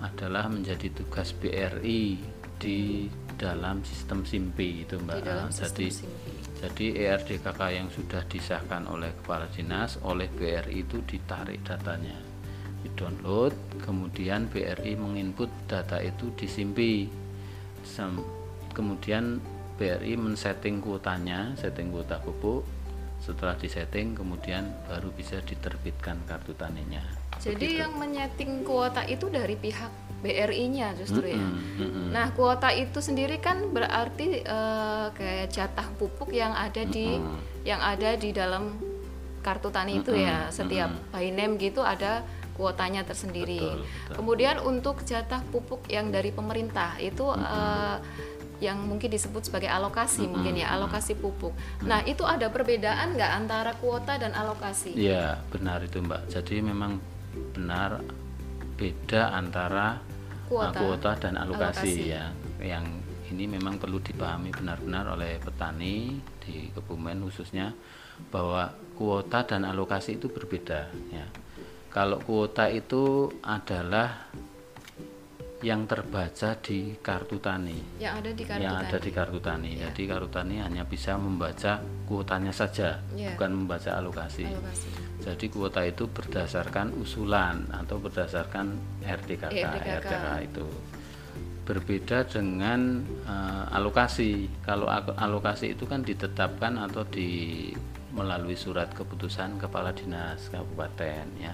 adalah 0.00 0.48
menjadi 0.48 0.88
tugas 0.90 1.36
BRI 1.36 2.16
di 2.56 3.04
dalam 3.36 3.84
sistem 3.84 4.24
SIMPI 4.24 4.68
itu 4.82 4.96
Mbak. 4.96 5.14
Di 5.14 5.22
dalam 5.22 5.48
jadi 5.52 5.86
SIMPI. 5.92 6.32
jadi 6.58 6.86
ERDKK 7.06 7.60
yang 7.70 7.86
sudah 7.86 8.22
disahkan 8.26 8.88
oleh 8.88 9.14
kepala 9.14 9.46
dinas 9.46 10.00
oleh 10.02 10.26
BRI 10.26 10.82
itu 10.82 10.98
ditarik 11.04 11.62
datanya 11.62 12.18
di-download 12.78 13.54
kemudian 13.78 14.46
BRI 14.46 14.94
menginput 14.94 15.46
data 15.66 16.02
itu 16.02 16.34
di 16.34 16.46
SIMPI 16.46 16.94
Sem- 17.84 18.26
kemudian 18.74 19.38
BRI 19.78 20.18
men-setting 20.18 20.82
kuotanya 20.82 21.54
setting 21.54 21.94
kuota 21.94 22.18
pupuk 22.18 22.66
setelah 23.22 23.54
disetting 23.58 24.14
kemudian 24.14 24.66
baru 24.90 25.10
bisa 25.14 25.38
diterbitkan 25.42 26.18
kartu 26.26 26.54
taninya 26.54 27.02
Jadi 27.38 27.78
yang 27.78 27.94
menyeting 27.94 28.66
kuota 28.66 29.06
itu 29.06 29.30
dari 29.30 29.54
pihak 29.54 30.08
BRI-nya 30.18 30.98
justru 30.98 31.30
ya. 31.30 31.38
Mm, 31.38 31.54
mm, 31.54 31.78
mm. 31.78 32.08
Nah, 32.10 32.34
kuota 32.34 32.74
itu 32.74 32.98
sendiri 32.98 33.38
kan 33.38 33.70
berarti 33.70 34.42
eh, 34.42 35.06
kayak 35.14 35.46
jatah 35.54 35.86
pupuk 35.94 36.34
yang 36.34 36.50
ada 36.50 36.82
di 36.82 37.14
yang 37.62 37.78
ada 37.78 38.18
di 38.18 38.34
dalam 38.34 38.74
kartu 39.38 39.70
tani 39.70 40.02
itu 40.02 40.18
ya 40.18 40.50
setiap 40.50 40.90
by 41.14 41.30
name 41.30 41.54
gitu 41.62 41.86
ada 41.86 42.26
kuotanya 42.58 43.06
tersendiri. 43.06 43.62
Betul, 43.62 43.86
betul. 43.86 44.14
Kemudian 44.18 44.56
untuk 44.66 45.06
jatah 45.06 45.46
pupuk 45.54 45.86
yang 45.86 46.10
dari 46.10 46.34
pemerintah 46.34 46.98
itu 46.98 47.30
eh, 47.38 47.96
yang 48.58 48.82
mungkin 48.82 49.06
disebut 49.10 49.46
sebagai 49.46 49.70
alokasi 49.70 50.26
mungkin 50.26 50.58
ya 50.58 50.74
alokasi 50.74 51.14
pupuk. 51.14 51.54
Nah 51.86 52.02
itu 52.02 52.26
ada 52.26 52.50
perbedaan 52.50 53.14
nggak 53.14 53.32
antara 53.32 53.72
kuota 53.78 54.18
dan 54.18 54.34
alokasi? 54.34 54.98
Iya, 54.98 55.38
benar 55.50 55.82
itu 55.86 56.02
Mbak. 56.02 56.26
Jadi 56.26 56.58
memang 56.62 56.98
benar 57.54 58.02
beda 58.78 59.34
antara 59.34 59.98
uh, 59.98 60.48
Kuota. 60.48 60.78
kuota 60.80 61.10
dan 61.18 61.34
Alokasi. 61.36 61.86
alokasi, 61.86 62.02
ya. 62.14 62.24
Yang 62.58 62.86
ini 63.28 63.44
memang 63.44 63.76
perlu 63.76 64.00
dipahami 64.00 64.54
benar-benar 64.54 65.12
oleh 65.12 65.36
petani 65.42 66.16
di 66.40 66.72
Kebumen 66.72 67.20
khususnya 67.28 67.76
bahwa 68.32 68.72
kuota 68.96 69.44
dan 69.44 69.68
alokasi 69.68 70.16
itu 70.16 70.32
berbeda 70.32 70.88
ya. 71.12 71.26
Kalau 71.88 72.20
kuota 72.20 72.68
itu 72.68 73.32
adalah 73.44 74.28
yang 75.58 75.90
terbaca 75.90 76.54
di 76.62 76.94
kartu 77.02 77.42
tani 77.42 77.98
Yang 77.98 78.14
ada 78.22 78.30
di 78.30 78.44
kartu 78.46 78.62
yang 78.62 78.74
tani. 78.78 78.86
ada 78.86 78.98
di 79.02 79.10
kartu 79.10 79.38
tani. 79.42 79.70
Jadi 79.74 80.02
kartu 80.06 80.28
tani 80.30 80.54
hanya 80.62 80.82
bisa 80.86 81.18
membaca 81.18 81.82
kuotanya 82.06 82.54
saja, 82.54 83.02
Iya. 83.12 83.34
bukan 83.34 83.50
membaca 83.66 83.90
alokasi. 83.98 84.46
Alokasi. 84.46 84.88
Jadi 85.18 85.46
kuota 85.50 85.82
itu 85.82 86.06
berdasarkan 86.06 86.94
usulan 87.02 87.66
atau 87.74 87.98
berdasarkan 87.98 88.78
RDKK, 89.02 89.50
RDKK. 89.50 90.06
RDK 90.06 90.26
itu 90.46 90.66
berbeda 91.66 92.24
dengan 92.24 93.02
eh, 93.26 93.76
alokasi. 93.76 94.46
Kalau 94.62 94.86
alokasi 95.18 95.74
itu 95.74 95.84
kan 95.90 96.06
ditetapkan 96.06 96.78
atau 96.86 97.02
di 97.02 97.68
melalui 98.14 98.54
surat 98.56 98.88
keputusan 98.94 99.58
kepala 99.58 99.90
dinas 99.92 100.48
kabupaten 100.48 101.26
ya. 101.36 101.52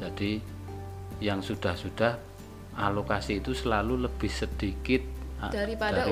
Jadi 0.00 0.40
yang 1.22 1.38
sudah-sudah 1.38 2.31
alokasi 2.74 3.38
itu 3.38 3.52
selalu 3.52 4.06
lebih 4.06 4.28
sedikit 4.28 5.02
ah, 5.38 5.50
Daripada 5.50 6.08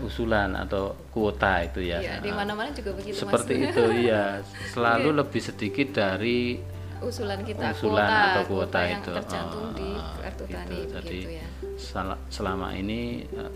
usulan. 0.00 0.50
atau 0.56 0.96
kuota 1.10 1.60
itu 1.60 1.80
ya. 1.82 1.98
Iya, 1.98 2.14
di 2.18 2.30
Ah, 2.30 2.36
mana-mana 2.36 2.70
juga 2.70 2.94
begitu 2.94 3.16
seperti 3.18 3.52
Mas. 3.56 3.66
itu 3.68 3.84
iya 4.04 4.24
selalu 4.68 5.08
lebih 5.16 5.40
sedikit 5.40 5.88
dari 5.92 6.60
Usulan 7.00 7.40
kita 7.40 7.72
usulan 7.72 8.04
kuota, 8.04 8.20
atau 8.28 8.42
kuota, 8.44 8.80
yang 8.84 9.00
itu 9.00 9.10
tercantum 9.10 9.64
Oh, 9.64 9.72
di 9.72 9.88
kartu 10.20 10.44
gitu. 10.44 10.52
tani 10.52 10.76
jadi 10.84 11.00
begitu 11.00 11.30
ya. 11.32 11.46
sel- 11.74 12.22
selama 12.28 12.68
ini 12.72 13.24
eh, 13.26 13.50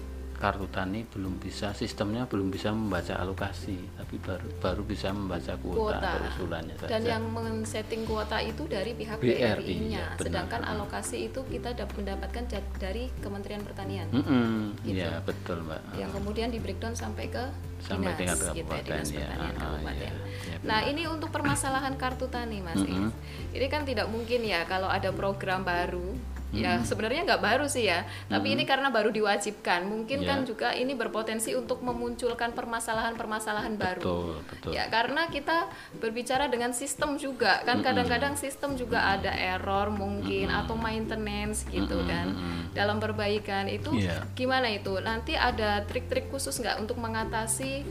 kartu 0.44 0.68
tani 0.68 1.00
belum 1.06 1.40
bisa 1.40 1.72
sistemnya 1.72 2.28
belum 2.28 2.52
bisa 2.52 2.68
membaca 2.68 3.16
alokasi 3.16 3.80
tapi 3.96 4.20
baru 4.20 4.44
baru 4.58 4.82
bisa 4.84 5.08
membaca 5.08 5.56
kuota, 5.56 5.72
Kuota. 5.96 6.04
atau 6.06 6.20
usulannya 6.28 6.74
saja 6.76 6.90
Dan 6.90 7.02
yang 7.08 7.22
men-setting 7.26 8.04
kuota 8.04 8.36
itu 8.38 8.68
dari 8.68 8.92
pihak 8.92 9.16
BRI, 9.16 9.40
BRI-nya, 9.40 9.88
ya, 9.88 10.06
benar. 10.10 10.20
sedangkan 10.20 10.60
alokasi 10.66 11.16
itu 11.26 11.40
kita 11.44 11.72
dap- 11.72 11.96
mendapatkan 11.96 12.44
dari 12.76 13.08
Kementerian 13.16 13.64
Pertanian. 13.64 14.04
Mm-mm, 14.10 14.76
Gitu. 14.84 15.00
iya 15.00 15.24
betul 15.24 15.64
mbak 15.64 15.80
Yang 15.96 16.10
kemudian 16.12 16.48
di 16.52 16.58
breakdown 16.58 16.92
sampai 16.92 17.24
ke 17.26 17.44
Sampai 17.80 18.12
dinas, 18.12 18.18
tingkat 18.18 18.36
gitu 18.36 18.44
ya, 18.44 18.52
kabupaten, 18.54 18.84
dinas 18.84 19.08
ya. 19.08 19.16
pertanian 19.18 19.54
Ah, 19.54 19.60
kabupaten. 19.62 19.96
iya. 19.96 20.12
Ya, 20.44 20.56
nah 20.62 20.80
ini 20.84 21.02
untuk 21.06 21.30
permasalahan 21.30 21.94
kartu 21.96 22.28
tani 22.28 22.60
mas 22.60 22.80
Is. 22.80 23.12
Ini 23.50 23.66
kan 23.66 23.82
tidak 23.82 24.06
mungkin 24.06 24.40
ya 24.42 24.64
kalau 24.64 24.88
ada 24.88 25.08
program 25.10 25.64
baru. 25.64 26.33
Ya 26.54 26.78
sebenarnya 26.80 27.26
nggak 27.26 27.42
baru 27.42 27.66
sih 27.66 27.84
ya, 27.84 28.02
tapi 28.26 28.54
ini 28.54 28.62
karena 28.62 28.88
baru 28.88 29.10
diwajibkan, 29.10 29.84
mungkin 29.84 30.22
Ya. 30.22 30.28
kan 30.30 30.38
juga 30.42 30.70
ini 30.70 30.94
berpotensi 30.94 31.50
untuk 31.52 31.82
memunculkan 31.82 32.54
permasalahan-permasalahan 32.54 33.74
baru. 33.74 34.00
betul 34.00 34.28
betul 34.46 34.70
Ya, 34.70 34.86
karena 34.86 35.26
kita 35.26 35.66
berbicara 35.98 36.46
dengan 36.46 36.70
sistem 36.70 37.16
juga, 37.16 37.58
kan 37.62 37.82
kadang-kadang 37.82 38.34
sistem 38.34 38.74
juga 38.74 39.02
ada 39.02 39.30
error 39.30 39.90
mungkin 39.90 40.46
atau 40.48 40.78
maintenance 40.78 41.66
gitu 41.68 42.06
kan. 42.06 42.30
Dalam 42.70 42.98
perbaikan 42.98 43.66
itu 43.66 43.90
Iya. 43.92 44.22
gimana 44.32 44.70
itu? 44.70 44.94
Nanti 44.98 45.34
ada 45.34 45.82
trik-trik 45.84 46.30
khusus 46.30 46.54
nggak 46.56 46.78
untuk 46.78 46.96
mengatasi 46.96 47.82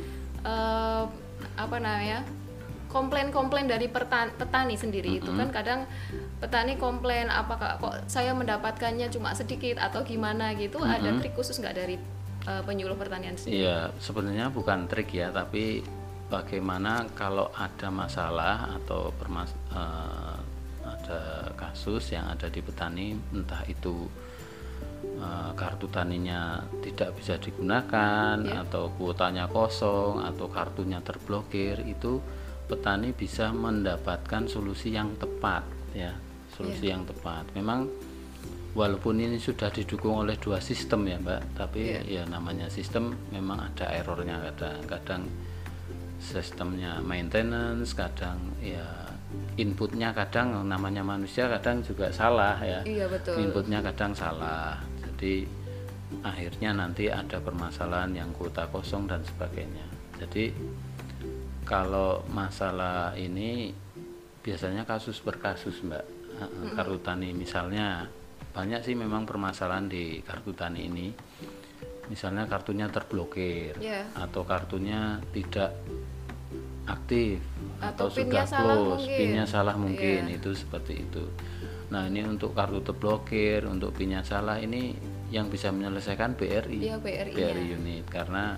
eh, 0.43 1.03
apa 1.55 1.77
namanya? 1.77 2.23
Komplain-komplain 2.93 3.65
dari 3.65 3.89
petani 3.89 4.77
sendiri 4.77 5.17
itu 5.17 5.33
kan 5.33 5.49
kadang 5.49 5.89
petani 6.37 6.77
komplain 6.77 7.33
apakah 7.33 7.81
kok 7.81 8.05
saya 8.05 8.37
mendapatkannya 8.37 9.09
cuma 9.09 9.33
sedikit 9.33 9.81
atau 9.81 10.05
gimana? 10.05 10.53
gitu 10.53 10.77
ada 10.85 11.17
trik 11.17 11.33
khusus 11.33 11.57
nggak 11.57 11.73
dari 11.73 11.97
eh, 12.45 12.61
penyuluh 12.61 12.93
pertanian 12.93 13.33
sendiri? 13.33 13.65
Iya, 13.65 13.89
sebenarnya 13.97 14.53
bukan 14.53 14.85
trik 14.85 15.09
ya, 15.09 15.33
tapi 15.33 15.81
bagaimana 16.29 17.09
kalau 17.17 17.49
ada 17.57 17.89
masalah 17.89 18.77
atau 18.77 19.09
permas 19.17 19.49
eh, 19.73 20.37
ada 20.83 21.49
kasus 21.57 22.13
yang 22.13 22.29
ada 22.29 22.51
di 22.51 22.61
petani, 22.61 23.17
entah 23.33 23.63
itu 23.65 24.05
eh, 25.17 25.51
kartu 25.57 25.89
taninya 25.89 26.61
tidak 26.85 27.17
bisa 27.17 27.39
digunakan 27.41 28.37
atau 28.67 28.93
kuotanya 28.99 29.49
kosong 29.49 30.21
atau 30.21 30.45
kartunya 30.51 31.01
terblokir, 31.01 31.81
itu 31.87 32.21
petani 32.73 33.13
bisa 33.13 33.53
mendapatkan 33.53 34.49
solusi 34.49 34.97
yang 34.97 35.13
tepat 35.21 35.61
ya, 35.93 36.17
solusi 36.57 36.89
yang 36.89 37.05
tepat. 37.05 37.45
Memang 37.53 37.85
walaupun 38.73 39.21
ini 39.21 39.37
sudah 39.37 39.69
didukung 39.69 40.25
oleh 40.25 40.33
dua 40.41 40.57
sistem 40.57 41.05
ya 41.05 41.21
mbak 41.21 41.53
tapi 41.53 41.93
ya 42.09 42.25
namanya 42.25 42.65
sistem 42.73 43.13
memang 43.29 43.69
ada 43.69 43.85
errornya 43.93 44.41
kadang 44.49 44.81
kadang 44.89 45.23
sistemnya 46.17 46.97
maintenance 47.05 47.93
kadang 47.93 48.41
ya 48.57 48.81
inputnya 49.57 50.09
kadang 50.13 50.65
namanya 50.65 51.05
manusia 51.05 51.45
kadang 51.49 51.85
juga 51.85 52.09
salah 52.09 52.57
ya. 52.61 52.81
Iya 52.85 53.05
betul. 53.09 53.37
inputnya 53.37 53.79
kadang 53.81 54.13
salah. 54.13 54.77
Jadi 55.01 55.45
akhirnya 56.21 56.73
nanti 56.73 57.09
ada 57.09 57.37
permasalahan 57.41 58.13
yang 58.13 58.29
kuota 58.33 58.65
kosong 58.69 59.09
dan 59.09 59.21
sebagainya. 59.25 59.85
Jadi 60.21 60.53
kalau 61.63 62.23
masalah 62.27 63.15
ini 63.15 63.71
biasanya 64.39 64.83
kasus 64.83 65.19
per 65.19 65.39
kasus 65.39 65.79
mbak 65.81 66.03
kartu 66.73 66.99
tani 66.99 67.31
misalnya 67.31 68.07
banyak 68.51 68.83
sih 68.83 68.93
memang 68.93 69.23
permasalahan 69.23 69.87
di 69.87 70.19
kartu 70.19 70.51
tani 70.51 70.81
ini 70.83 71.07
misalnya 72.05 72.43
kartunya 72.45 72.91
terblokir 72.91 73.79
Ya. 73.79 74.03
atau 74.13 74.43
kartunya 74.43 75.23
tidak 75.31 75.71
aktif 76.83 77.39
Atau 77.79 78.07
atau, 78.11 78.19
sudah 78.19 78.43
close 78.43 78.83
mungkin. 78.99 79.17
pinnya 79.17 79.45
salah 79.47 79.75
mungkin 79.75 80.21
Iya. 80.27 80.35
itu 80.35 80.51
seperti 80.51 80.93
itu 81.01 81.23
nah 81.87 82.09
ini 82.09 82.25
untuk 82.25 82.51
kartu 82.51 82.81
terblokir 82.81 83.63
untuk 83.63 83.93
pinnya 83.93 84.19
salah 84.21 84.57
ini 84.57 84.97
yang 85.29 85.47
bisa 85.47 85.71
menyelesaikan 85.71 86.35
BRI 86.35 86.79
Iya, 86.83 86.97
BRI-nya. 86.99 87.33
BRI 87.33 87.65
unit 87.71 88.05
karena 88.05 88.57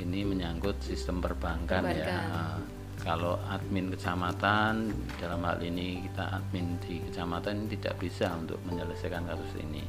ini 0.00 0.24
menyangkut 0.24 0.80
sistem 0.84 1.20
perbankan, 1.24 1.82
ya 1.88 2.04
Perbankan. 2.04 2.30
Ah, 2.32 2.58
kalau 3.00 3.36
admin 3.46 3.92
kecamatan 3.92 4.90
dalam 5.20 5.40
hal 5.44 5.60
ini 5.60 6.04
kita 6.08 6.40
admin 6.40 6.80
di 6.80 6.98
kecamatan 7.06 7.68
tidak 7.68 7.94
bisa 8.00 8.32
untuk 8.34 8.58
menyelesaikan 8.64 9.28
kasus 9.28 9.52
ini 9.60 9.84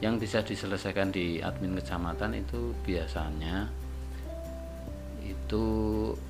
yang 0.00 0.16
bisa 0.16 0.40
diselesaikan 0.40 1.12
di 1.12 1.44
admin 1.44 1.76
kecamatan 1.76 2.40
itu 2.40 2.72
biasanya 2.86 3.68
itu 5.20 5.64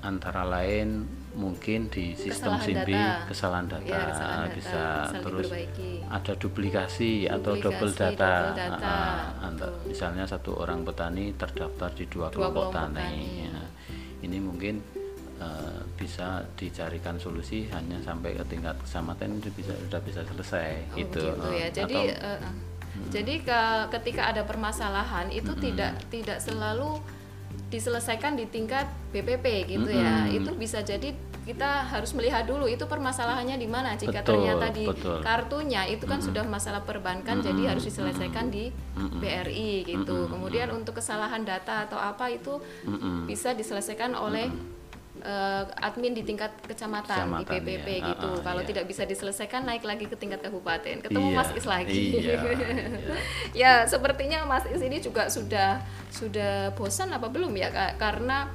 antara 0.02 0.42
lain 0.42 1.06
mungkin 1.32 1.86
di 1.86 2.10
sistem 2.12 2.58
Kesalahan 2.58 2.66
SIMBI 2.66 2.92
data. 2.92 3.24
kesalahan 3.24 3.66
data, 3.66 3.86
Iya, 3.86 4.02
kesalahan 4.08 4.40
data, 4.42 4.56
bisa 4.56 4.82
terus 5.16 5.46
diperbaiki. 5.46 5.92
ada 6.04 6.32
duplikasi 6.34 7.10
atau 7.24 7.52
Duplikasi, 7.52 7.64
double 7.64 7.92
data, 7.92 8.32
double 8.42 8.58
data, 8.58 8.96
Ah, 9.38 9.48
betul. 9.48 9.72
misalnya 9.86 10.24
satu 10.24 10.50
orang 10.56 10.82
petani 10.82 11.24
terdaftar 11.32 11.90
di 11.92 12.04
dua, 12.04 12.26
Dua 12.26 12.50
kelompok, 12.50 12.70
kelompok 12.70 12.74
tani, 12.74 12.98
tani. 12.98 13.46
ya. 13.46 13.62
ini 14.20 14.36
mungkin 14.36 14.74
eh, 15.38 15.80
bisa 15.94 16.26
dicarikan 16.52 17.16
solusi 17.16 17.64
hanya 17.68 17.96
sampai 17.98 18.34
ke 18.34 18.44
tingkat 18.46 18.76
kecamatan 18.78 19.40
itu 19.40 19.48
bisa 19.50 19.72
sudah 19.74 20.00
bisa 20.02 20.20
selesai 20.22 20.70
Oh, 20.84 20.96
gitu, 20.98 21.22
begitu 21.24 21.46
Eh, 21.46 21.56
ya. 21.56 21.68
Jadi 21.72 21.94
atau- 21.96 22.20
eh, 22.20 22.38
eh. 22.38 22.54
jadi 23.08 23.34
ke- 23.40 23.86
ketika 23.90 24.22
ada 24.28 24.42
permasalahan 24.44 25.30
itu 25.30 25.48
tidak 25.56 25.96
tidak 26.06 26.36
selalu 26.38 27.00
diselesaikan 27.70 28.34
di 28.34 28.50
tingkat 28.50 28.90
BPP 29.14 29.70
gitu 29.70 29.90
ya. 29.90 30.26
Mm-mm. 30.26 30.36
Itu 30.42 30.50
bisa 30.58 30.82
jadi 30.82 31.14
kita 31.40 31.88
harus 31.88 32.12
melihat 32.12 32.44
dulu 32.44 32.68
itu 32.68 32.84
permasalahannya 32.84 33.56
di 33.56 33.66
mana. 33.70 33.96
Jika 33.96 34.20
Betul, 34.20 34.44
ternyata 34.44 34.66
di 34.74 34.84
betul. 34.84 35.18
kartunya 35.24 35.88
itu 35.88 36.04
kan 36.04 36.20
sudah 36.20 36.44
masalah 36.44 36.84
perbankan 36.84 37.40
jadi 37.40 37.74
harus 37.74 37.86
diselesaikan 37.88 38.52
di 38.52 38.68
BRI 39.18 39.86
gitu. 39.88 40.28
Kemudian 40.28 40.68
untuk 40.74 41.00
kesalahan 41.00 41.46
data 41.46 41.88
atau 41.88 41.96
apa 41.96 42.28
itu 42.28 42.60
Mm-mm. 42.84 43.24
bisa 43.24 43.56
diselesaikan 43.56 44.12
oleh 44.18 44.50
eh, 45.20 45.64
admin 45.80 46.12
di 46.12 46.22
tingkat 46.22 46.50
kecamatan, 46.64 47.38
di 47.38 47.44
Kecamatan, 47.44 47.60
PPP 47.62 47.86
ya. 48.00 48.06
gitu. 48.12 48.28
Ah, 48.28 48.36
ah, 48.36 48.42
Kalau 48.42 48.62
iya. 48.64 48.68
tidak 48.68 48.84
bisa 48.84 49.02
diselesaikan 49.04 49.62
naik 49.62 49.84
lagi 49.84 50.04
ke 50.04 50.16
tingkat 50.16 50.40
kabupaten. 50.40 51.04
Ketemu 51.04 51.28
Iya, 51.30 51.36
Mas 51.36 51.50
Is 51.52 51.66
lagi. 51.66 52.04
iya, 52.16 52.40
iya. 52.56 52.68
ya, 53.52 53.72
sepertinya 53.84 54.44
Mas 54.44 54.64
Is 54.66 54.80
ini 54.80 54.98
juga 54.98 55.28
sudah 55.28 55.80
sudah 56.10 56.74
bosan 56.74 57.12
apa 57.12 57.28
belum 57.28 57.52
ya 57.54 57.70
Kak? 57.70 57.96
Karena 57.96 58.50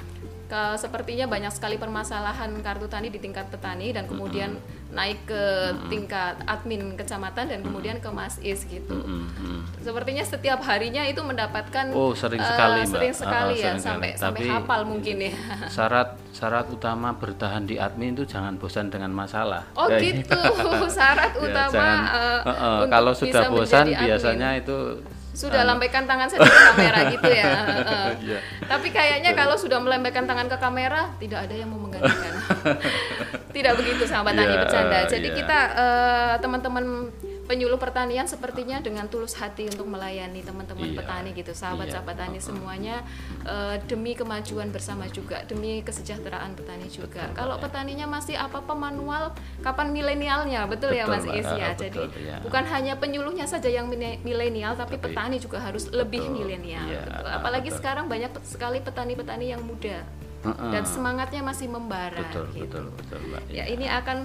ke, 0.45 0.75
sepertinya 0.75 1.25
banyak 1.25 1.49
sekali 1.49 1.75
permasalahan 1.75 2.53
kartu 2.59 2.85
tani 2.85 3.07
di 3.07 3.17
tingkat 3.17 3.47
petani 3.47 3.89
dan 3.89 4.05
kemudian 4.05 4.55
naik 4.87 5.25
ke 5.25 5.43
tingkat 5.87 6.37
admin 6.45 6.93
kecamatan 6.93 7.45
dan 7.45 7.59
kemudian 7.59 7.97
ke 7.97 8.07
Mas 8.07 8.37
Is 8.39 8.63
gitu. 8.63 8.95
Mm-mm. 8.95 9.65
Sepertinya 9.77 10.21
setiap 10.21 10.61
harinya 10.61 11.03
itu 11.03 11.19
mendapatkan 11.19 11.89
Oh, 11.91 12.13
sering 12.13 12.37
eh, 12.37 12.45
sekali, 12.45 12.79
Mbak. 12.79 12.91
sering 12.91 13.13
sekali 13.13 13.53
Ah, 13.53 13.59
ya 13.59 13.65
sering 13.67 13.81
sampai 13.81 14.09
sekali. 14.09 14.21
sampai 14.21 14.41
Tapi- 14.41 14.53
hafal 14.53 14.81
mungkin 14.83 15.15
ya. 15.19 15.31
Syarat 15.75 16.09
syarat 16.31 16.65
utama 16.67 17.09
bertahan 17.11 17.63
di 17.63 17.75
admin 17.75 18.13
itu 18.13 18.23
jangan 18.25 18.55
bosan 18.55 18.87
dengan 18.87 19.09
masalah. 19.09 19.65
Oh 19.73 19.87
Ya, 19.87 19.97
gitu, 19.99 20.37
syarat 20.91 21.31
ya, 21.33 21.41
utama 21.41 21.73
jangan, 21.73 21.99
eh, 22.05 22.39
eh, 22.45 22.49
eh, 22.51 22.75
untuk 22.77 22.89
kalau 22.89 23.13
sudah 23.13 23.43
bosan 23.49 23.85
admin. 23.87 23.99
biasanya 23.99 24.49
itu 24.55 24.77
sudah 25.35 25.67
anu, 25.67 25.75
lambaikan 25.75 26.07
tangan 26.07 26.31
saja 26.31 26.47
ke 26.47 26.61
kamera 26.71 26.99
gitu 27.11 27.29
ya. 27.29 27.43
Heeh. 27.69 28.07
Iya. 28.23 28.39
Tapi 28.65 28.87
kayaknya 28.89 29.35
kalau 29.35 29.59
sudah 29.59 29.83
melambaikan 29.83 30.23
tangan 30.23 30.47
ke 30.47 30.57
kamera 30.57 31.11
tidak 31.19 31.45
ada 31.45 31.55
yang 31.59 31.69
mau 31.69 31.79
menggantikan. 31.83 32.33
tidak 33.55 33.73
begitu 33.75 34.03
sahabat 34.07 34.33
tani 34.39 34.55
Iya, 34.55 34.59
bercanda. 34.63 34.99
Jadi 35.11 35.27
iya. 35.27 35.37
kita 35.37 35.59
eh, 35.75 36.33
teman-teman 36.39 37.11
penyuluh 37.45 37.77
pertanian 37.77 38.25
sepertinya 38.25 38.81
dengan 38.81 39.05
tulus 39.05 39.37
hati 39.37 39.65
untuk 39.65 39.85
melayani 39.85 40.41
teman-teman 40.41 40.89
Iya. 40.91 40.97
petani 40.97 41.29
gitu, 41.31 41.53
sahabat-sahabat 41.53 42.13
Iya, 42.13 42.21
tani 42.25 42.39
semuanya 42.39 42.95
eh, 43.45 43.77
demi 43.85 44.13
kemajuan 44.13 44.73
bersama 44.73 45.05
juga, 45.07 45.45
demi 45.45 45.79
kesejahteraan 45.79 46.57
petani 46.57 46.89
juga. 46.89 47.29
Betul, 47.29 47.37
kalau 47.37 47.55
Mbak, 47.55 47.61
ya. 47.61 47.65
petaninya 47.69 48.07
masih 48.09 48.35
apa-apa 48.35 48.73
manual, 48.73 49.23
kapan 49.61 49.93
milenialnya? 49.93 50.65
Betul, 50.65 50.97
ya 50.97 51.05
Betul, 51.05 51.13
Mas 51.13 51.25
Mbak, 51.25 51.35
Is 51.35 51.45
ya. 51.53 51.69
Jadi 51.75 52.01
betul, 52.01 52.19
iya. 52.19 52.35
bukan 52.41 52.63
hanya 52.65 52.93
penyuluhnya 52.97 53.45
saja 53.45 53.69
yang 53.69 53.85
milenial, 54.19 54.73
tapi, 54.73 54.97
Tapi- 54.97 55.13
petani 55.13 55.37
juga 55.37 55.61
harus 55.61 55.85
lebih 55.89 56.25
Betul, 56.25 56.35
milenial. 56.41 56.85
iya, 56.89 57.01
betul. 57.05 57.25
ah, 57.29 57.37
Apalagi 57.37 57.69
betul. 57.69 57.77
sekarang 57.77 58.05
banyak 58.09 58.31
sekali 58.41 58.81
petani-petani 58.81 59.45
yang 59.47 59.61
muda 59.61 60.01
Heeh. 60.41 60.71
dan 60.73 60.83
semangatnya 60.83 61.41
masih 61.41 61.69
membara. 61.69 62.17
betul 62.19 62.49
gitu. 62.53 62.81
betul 62.81 62.85
betul 62.97 63.19
Mbak. 63.29 63.41
Ya 63.49 63.53
Iya. 63.53 63.63
ini 63.69 63.85
akan 63.85 64.17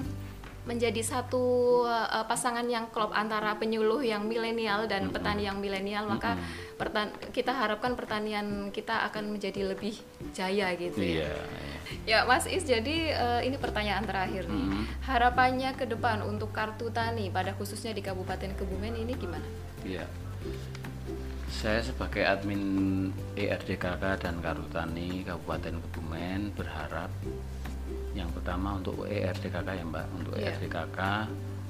menjadi 0.69 1.01
satu 1.01 1.43
uh, 1.89 2.25
pasangan 2.29 2.65
yang 2.69 2.93
klop 2.93 3.17
antara 3.17 3.57
penyuluh 3.57 4.05
yang 4.05 4.29
milenial 4.29 4.85
dan 4.85 5.09
petani 5.09 5.49
yang 5.49 5.57
milenial 5.57 6.05
maka 6.05 6.37
pertan- 6.77 7.17
kita 7.33 7.49
harapkan 7.53 7.97
pertanian 7.97 8.69
kita 8.69 9.09
akan 9.09 9.33
menjadi 9.33 9.73
lebih 9.73 9.97
jaya 10.37 10.73
gitu 10.77 11.01
ya. 11.01 11.25
Iya. 11.25 11.33
iya. 11.33 11.79
Ya 12.07 12.19
Mas 12.23 12.47
Is 12.47 12.63
jadi 12.63 13.17
uh, 13.19 13.41
ini 13.43 13.59
pertanyaan 13.59 14.05
terakhir 14.07 14.47
nih 14.47 14.63
Mm-hmm. 14.63 14.85
harapannya 15.09 15.71
ke 15.75 15.89
depan 15.89 16.23
untuk 16.23 16.55
kartu 16.55 16.93
tani 16.95 17.33
pada 17.33 17.51
khususnya 17.57 17.91
di 17.91 18.05
Kabupaten 18.05 18.55
Kebumen 18.55 18.95
ini 18.95 19.17
gimana? 19.19 19.43
Iya. 19.83 20.05
Saya 21.51 21.83
sebagai 21.83 22.23
admin 22.23 22.63
ERDKK 23.35 24.23
dan 24.23 24.39
Karutani 24.39 25.27
Kabupaten 25.27 25.83
Kebumen 25.83 26.55
berharap 26.55 27.11
yang 28.21 28.31
pertama 28.31 28.77
untuk 28.77 29.09
E 29.09 29.25
ERDKK 29.25 29.69
ya 29.73 29.85
Mbak, 29.85 30.07
untuk 30.17 30.35
Iya. 30.37 30.53
ERDKK 30.53 31.01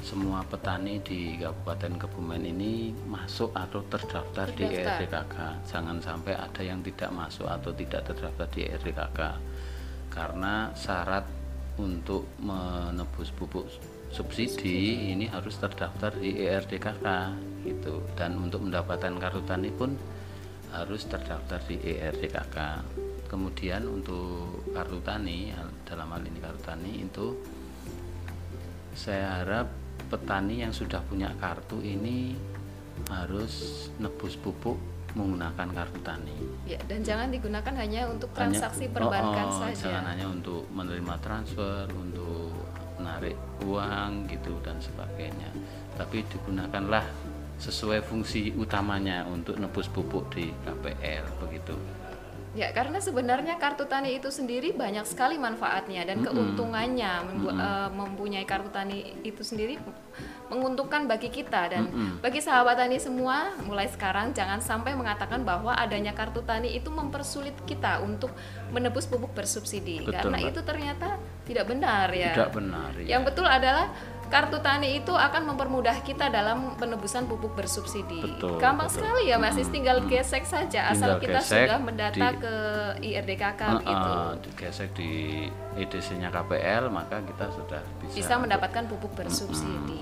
semua 0.00 0.40
petani 0.48 0.96
di 1.04 1.36
Kabupaten 1.36 2.00
Kebumen 2.00 2.40
ini 2.48 2.90
masuk 3.04 3.52
atau 3.52 3.84
terdaftar 3.84 4.48
di. 4.56 4.64
ERDKK. 4.64 5.36
Jangan 5.68 6.00
sampai 6.00 6.34
ada 6.34 6.62
yang 6.64 6.80
tidak 6.80 7.12
masuk 7.12 7.44
atau 7.44 7.68
tidak 7.76 8.08
terdaftar 8.08 8.48
di 8.48 8.60
ERDKK. 8.64 9.20
Karena 10.08 10.72
syarat 10.72 11.28
untuk 11.76 12.26
menebus 12.40 13.30
pupuk 13.36 13.68
subsidi 14.10 15.14
ini 15.14 15.30
harus 15.30 15.54
terdaftar 15.56 16.10
di 16.18 16.42
E 16.42 16.50
ERDKK 16.50 17.06
gitu 17.62 18.02
dan 18.18 18.36
untuk 18.42 18.66
mendapatkan 18.66 19.14
kartu 19.22 19.40
tani 19.46 19.70
pun 19.70 19.94
harus 20.74 21.06
terdaftar 21.06 21.62
di 21.70 21.78
E 21.78 22.02
ERDKK 22.10 22.56
kemudian 23.30 23.86
untuk 23.86 24.66
kartu 24.74 24.98
tani 25.06 25.54
dalam 25.90 26.06
hal 26.14 26.22
ini 26.22 26.38
kartu 26.38 26.62
tani 26.62 26.92
itu 27.02 27.26
saya 28.94 29.42
harap 29.42 29.66
petani 30.06 30.62
yang 30.62 30.70
sudah 30.70 31.02
punya 31.10 31.34
kartu 31.42 31.82
ini 31.82 32.38
harus 33.10 33.86
nebus 33.98 34.38
pupuk 34.38 34.78
menggunakan 35.18 35.66
kartu 35.74 35.98
tani. 36.06 36.34
Ya 36.62 36.78
dan 36.86 37.02
jangan 37.02 37.34
digunakan 37.34 37.74
hanya 37.74 38.06
untuk 38.06 38.30
hanya- 38.38 38.54
transaksi 38.54 38.86
perbankan 38.86 39.46
oh, 39.50 39.54
oh, 39.58 39.60
saja. 39.66 39.90
jangan 39.90 40.04
hanya 40.14 40.26
untuk 40.30 40.62
menerima 40.70 41.14
transfer 41.18 41.90
untuk 41.90 42.54
menarik 43.02 43.34
uang 43.66 44.30
gitu 44.30 44.54
dan 44.62 44.78
sebagainya. 44.78 45.50
Tapi 45.98 46.22
digunakanlah 46.30 47.02
sesuai 47.58 48.06
fungsi 48.06 48.54
utamanya 48.54 49.26
untuk 49.26 49.58
nebus 49.58 49.90
pupuk 49.90 50.32
di 50.32 50.48
KPR 50.64 51.26
begitu 51.42 51.76
Ya, 52.50 52.74
karena 52.74 52.98
sebenarnya 52.98 53.62
kartu 53.62 53.86
tani 53.86 54.18
itu 54.18 54.26
sendiri 54.26 54.74
banyak 54.74 55.06
sekali 55.06 55.38
manfaatnya 55.38 56.02
dan 56.02 56.18
keuntungannya 56.26 57.22
membu- 57.22 57.54
eh, 57.54 57.90
mempunyai 57.94 58.42
kartu 58.42 58.74
tani 58.74 59.22
itu 59.22 59.46
sendiri 59.46 59.78
menguntungkan 60.50 61.06
bagi 61.06 61.30
kita 61.30 61.70
dan 61.70 61.86
bagi 62.18 62.42
sahabat 62.42 62.74
tani 62.74 62.98
semua 62.98 63.54
mulai 63.62 63.86
sekarang 63.86 64.34
jangan 64.34 64.58
sampai 64.58 64.98
mengatakan 64.98 65.46
bahwa 65.46 65.78
adanya 65.78 66.10
kartu 66.10 66.42
tani 66.42 66.74
itu 66.74 66.90
mempersulit 66.90 67.54
kita 67.70 68.02
untuk 68.02 68.34
menebus 68.74 69.06
pupuk 69.06 69.30
bersubsidi. 69.30 70.02
Betul, 70.02 70.10
karena 70.18 70.36
Mbak. 70.42 70.50
itu 70.50 70.60
ternyata 70.66 71.08
tidak 71.46 71.64
benar 71.70 72.10
ya. 72.10 72.34
tidak 72.34 72.50
benar 72.50 72.90
ya. 72.98 73.06
Yang 73.14 73.22
betul 73.30 73.46
adalah 73.46 73.86
kartu 74.30 74.58
tani 74.58 74.96
itu 74.96 75.10
akan 75.10 75.42
mempermudah 75.44 76.00
kita 76.00 76.30
dalam 76.30 76.78
penebusan 76.78 77.26
pupuk 77.26 77.52
bersubsidi. 77.52 78.22
Betul, 78.22 78.56
Gampang 78.56 78.86
betul. 78.86 79.02
sekali 79.02 79.22
ya 79.26 79.36
Mas, 79.36 79.58
Is, 79.58 79.66
tinggal 79.68 80.06
gesek 80.06 80.46
saja 80.46 80.86
asal 80.86 81.18
Tinggal 81.18 81.20
kita 81.20 81.40
gesek 81.40 81.66
sudah 81.66 81.78
mendata 81.78 82.14
di- 82.30 82.38
ke 82.38 82.54
IRDKK 83.02 83.60
Heeh, 83.60 83.82
gitu. 83.82 84.10
digesek 84.46 84.90
di 84.94 85.10
EDC-nya 85.74 86.30
KPL 86.30 86.88
maka 86.88 87.18
kita 87.20 87.50
sudah 87.50 87.82
bisa, 87.98 88.14
Bisa 88.14 88.34
mendapatkan 88.36 88.86
pupuk 88.86 89.10
bersubsidi. 89.12 89.98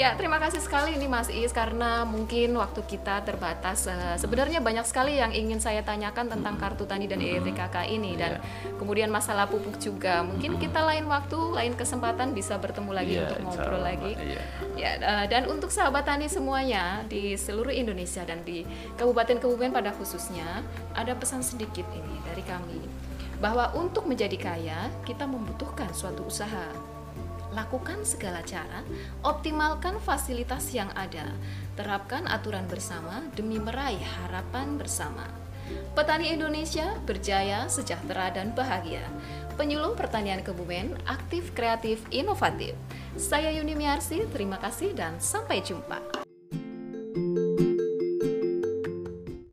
Ya, 0.00 0.16
terima 0.16 0.40
kasih 0.40 0.64
sekali 0.64 0.96
ini 0.96 1.12
Mas 1.12 1.28
Is 1.28 1.52
karena 1.52 2.08
mungkin 2.08 2.56
waktu 2.56 2.80
kita 2.88 3.20
terbatas. 3.20 3.84
Eh, 3.84 4.16
sebenarnya 4.16 4.64
banyak 4.64 4.88
sekali 4.88 5.20
yang 5.20 5.28
ingin 5.28 5.60
saya 5.60 5.84
tanyakan 5.84 6.32
tentang 6.32 6.56
kartu 6.56 6.88
tani 6.88 7.04
dan 7.04 7.20
IRDKK 7.20 7.84
ini 7.84 8.16
dan 8.16 8.40
kemudian 8.80 9.12
masalah 9.12 9.44
pupuk 9.44 9.76
juga. 9.76 10.24
Mungkin 10.24 10.56
kita 10.56 10.80
lain 10.88 11.04
waktu, 11.04 11.36
lain 11.36 11.76
kesempatan 11.76 12.32
bisa 12.32 12.56
bertemu 12.56 12.90
lagi 12.96 13.12
Iya, 13.12 13.28
untuk 13.28 13.38
ngobrol 13.44 13.82
lagi. 13.84 14.12
Iya. 14.16 14.42
Ya, 14.80 14.90
eh, 14.96 15.26
dan 15.28 15.44
untuk 15.52 15.68
sahabat 15.68 16.08
tani 16.08 16.32
semuanya 16.32 17.04
di 17.04 17.36
seluruh 17.36 17.76
Indonesia 17.76 18.24
dan 18.24 18.40
di 18.40 18.64
Kabupaten 18.96 19.36
Kebumen 19.36 19.68
pada 19.68 19.92
khususnya, 19.92 20.64
ada 20.96 21.12
pesan 21.12 21.44
sedikit 21.44 21.84
ini 21.92 22.16
dari 22.24 22.40
kami 22.48 22.80
bahwa 23.36 23.68
untuk 23.76 24.08
menjadi 24.08 24.36
kaya 24.40 24.88
kita 25.04 25.28
membutuhkan 25.28 25.92
suatu 25.92 26.24
usaha. 26.24 26.89
Lakukan 27.50 28.06
segala 28.06 28.46
cara, 28.46 28.86
optimalkan 29.26 29.98
fasilitas 29.98 30.70
yang 30.70 30.88
ada, 30.94 31.26
terapkan 31.74 32.22
aturan 32.30 32.66
bersama 32.70 33.26
demi 33.34 33.58
meraih 33.58 33.98
harapan 33.98 34.78
bersama. 34.78 35.26
Petani 35.94 36.30
Indonesia 36.30 36.94
berjaya, 37.06 37.66
sejahtera, 37.66 38.30
dan 38.30 38.54
bahagia. 38.54 39.02
Penyuluh 39.58 39.98
Pertanian 39.98 40.40
Kebumen, 40.40 40.94
aktif, 41.04 41.52
kreatif, 41.52 42.00
inovatif. 42.14 42.74
Saya 43.18 43.50
Yuni 43.50 43.74
Miarsi, 43.74 44.24
terima 44.30 44.56
kasih 44.56 44.94
dan 44.94 45.18
sampai 45.18 45.60
jumpa. 45.60 46.29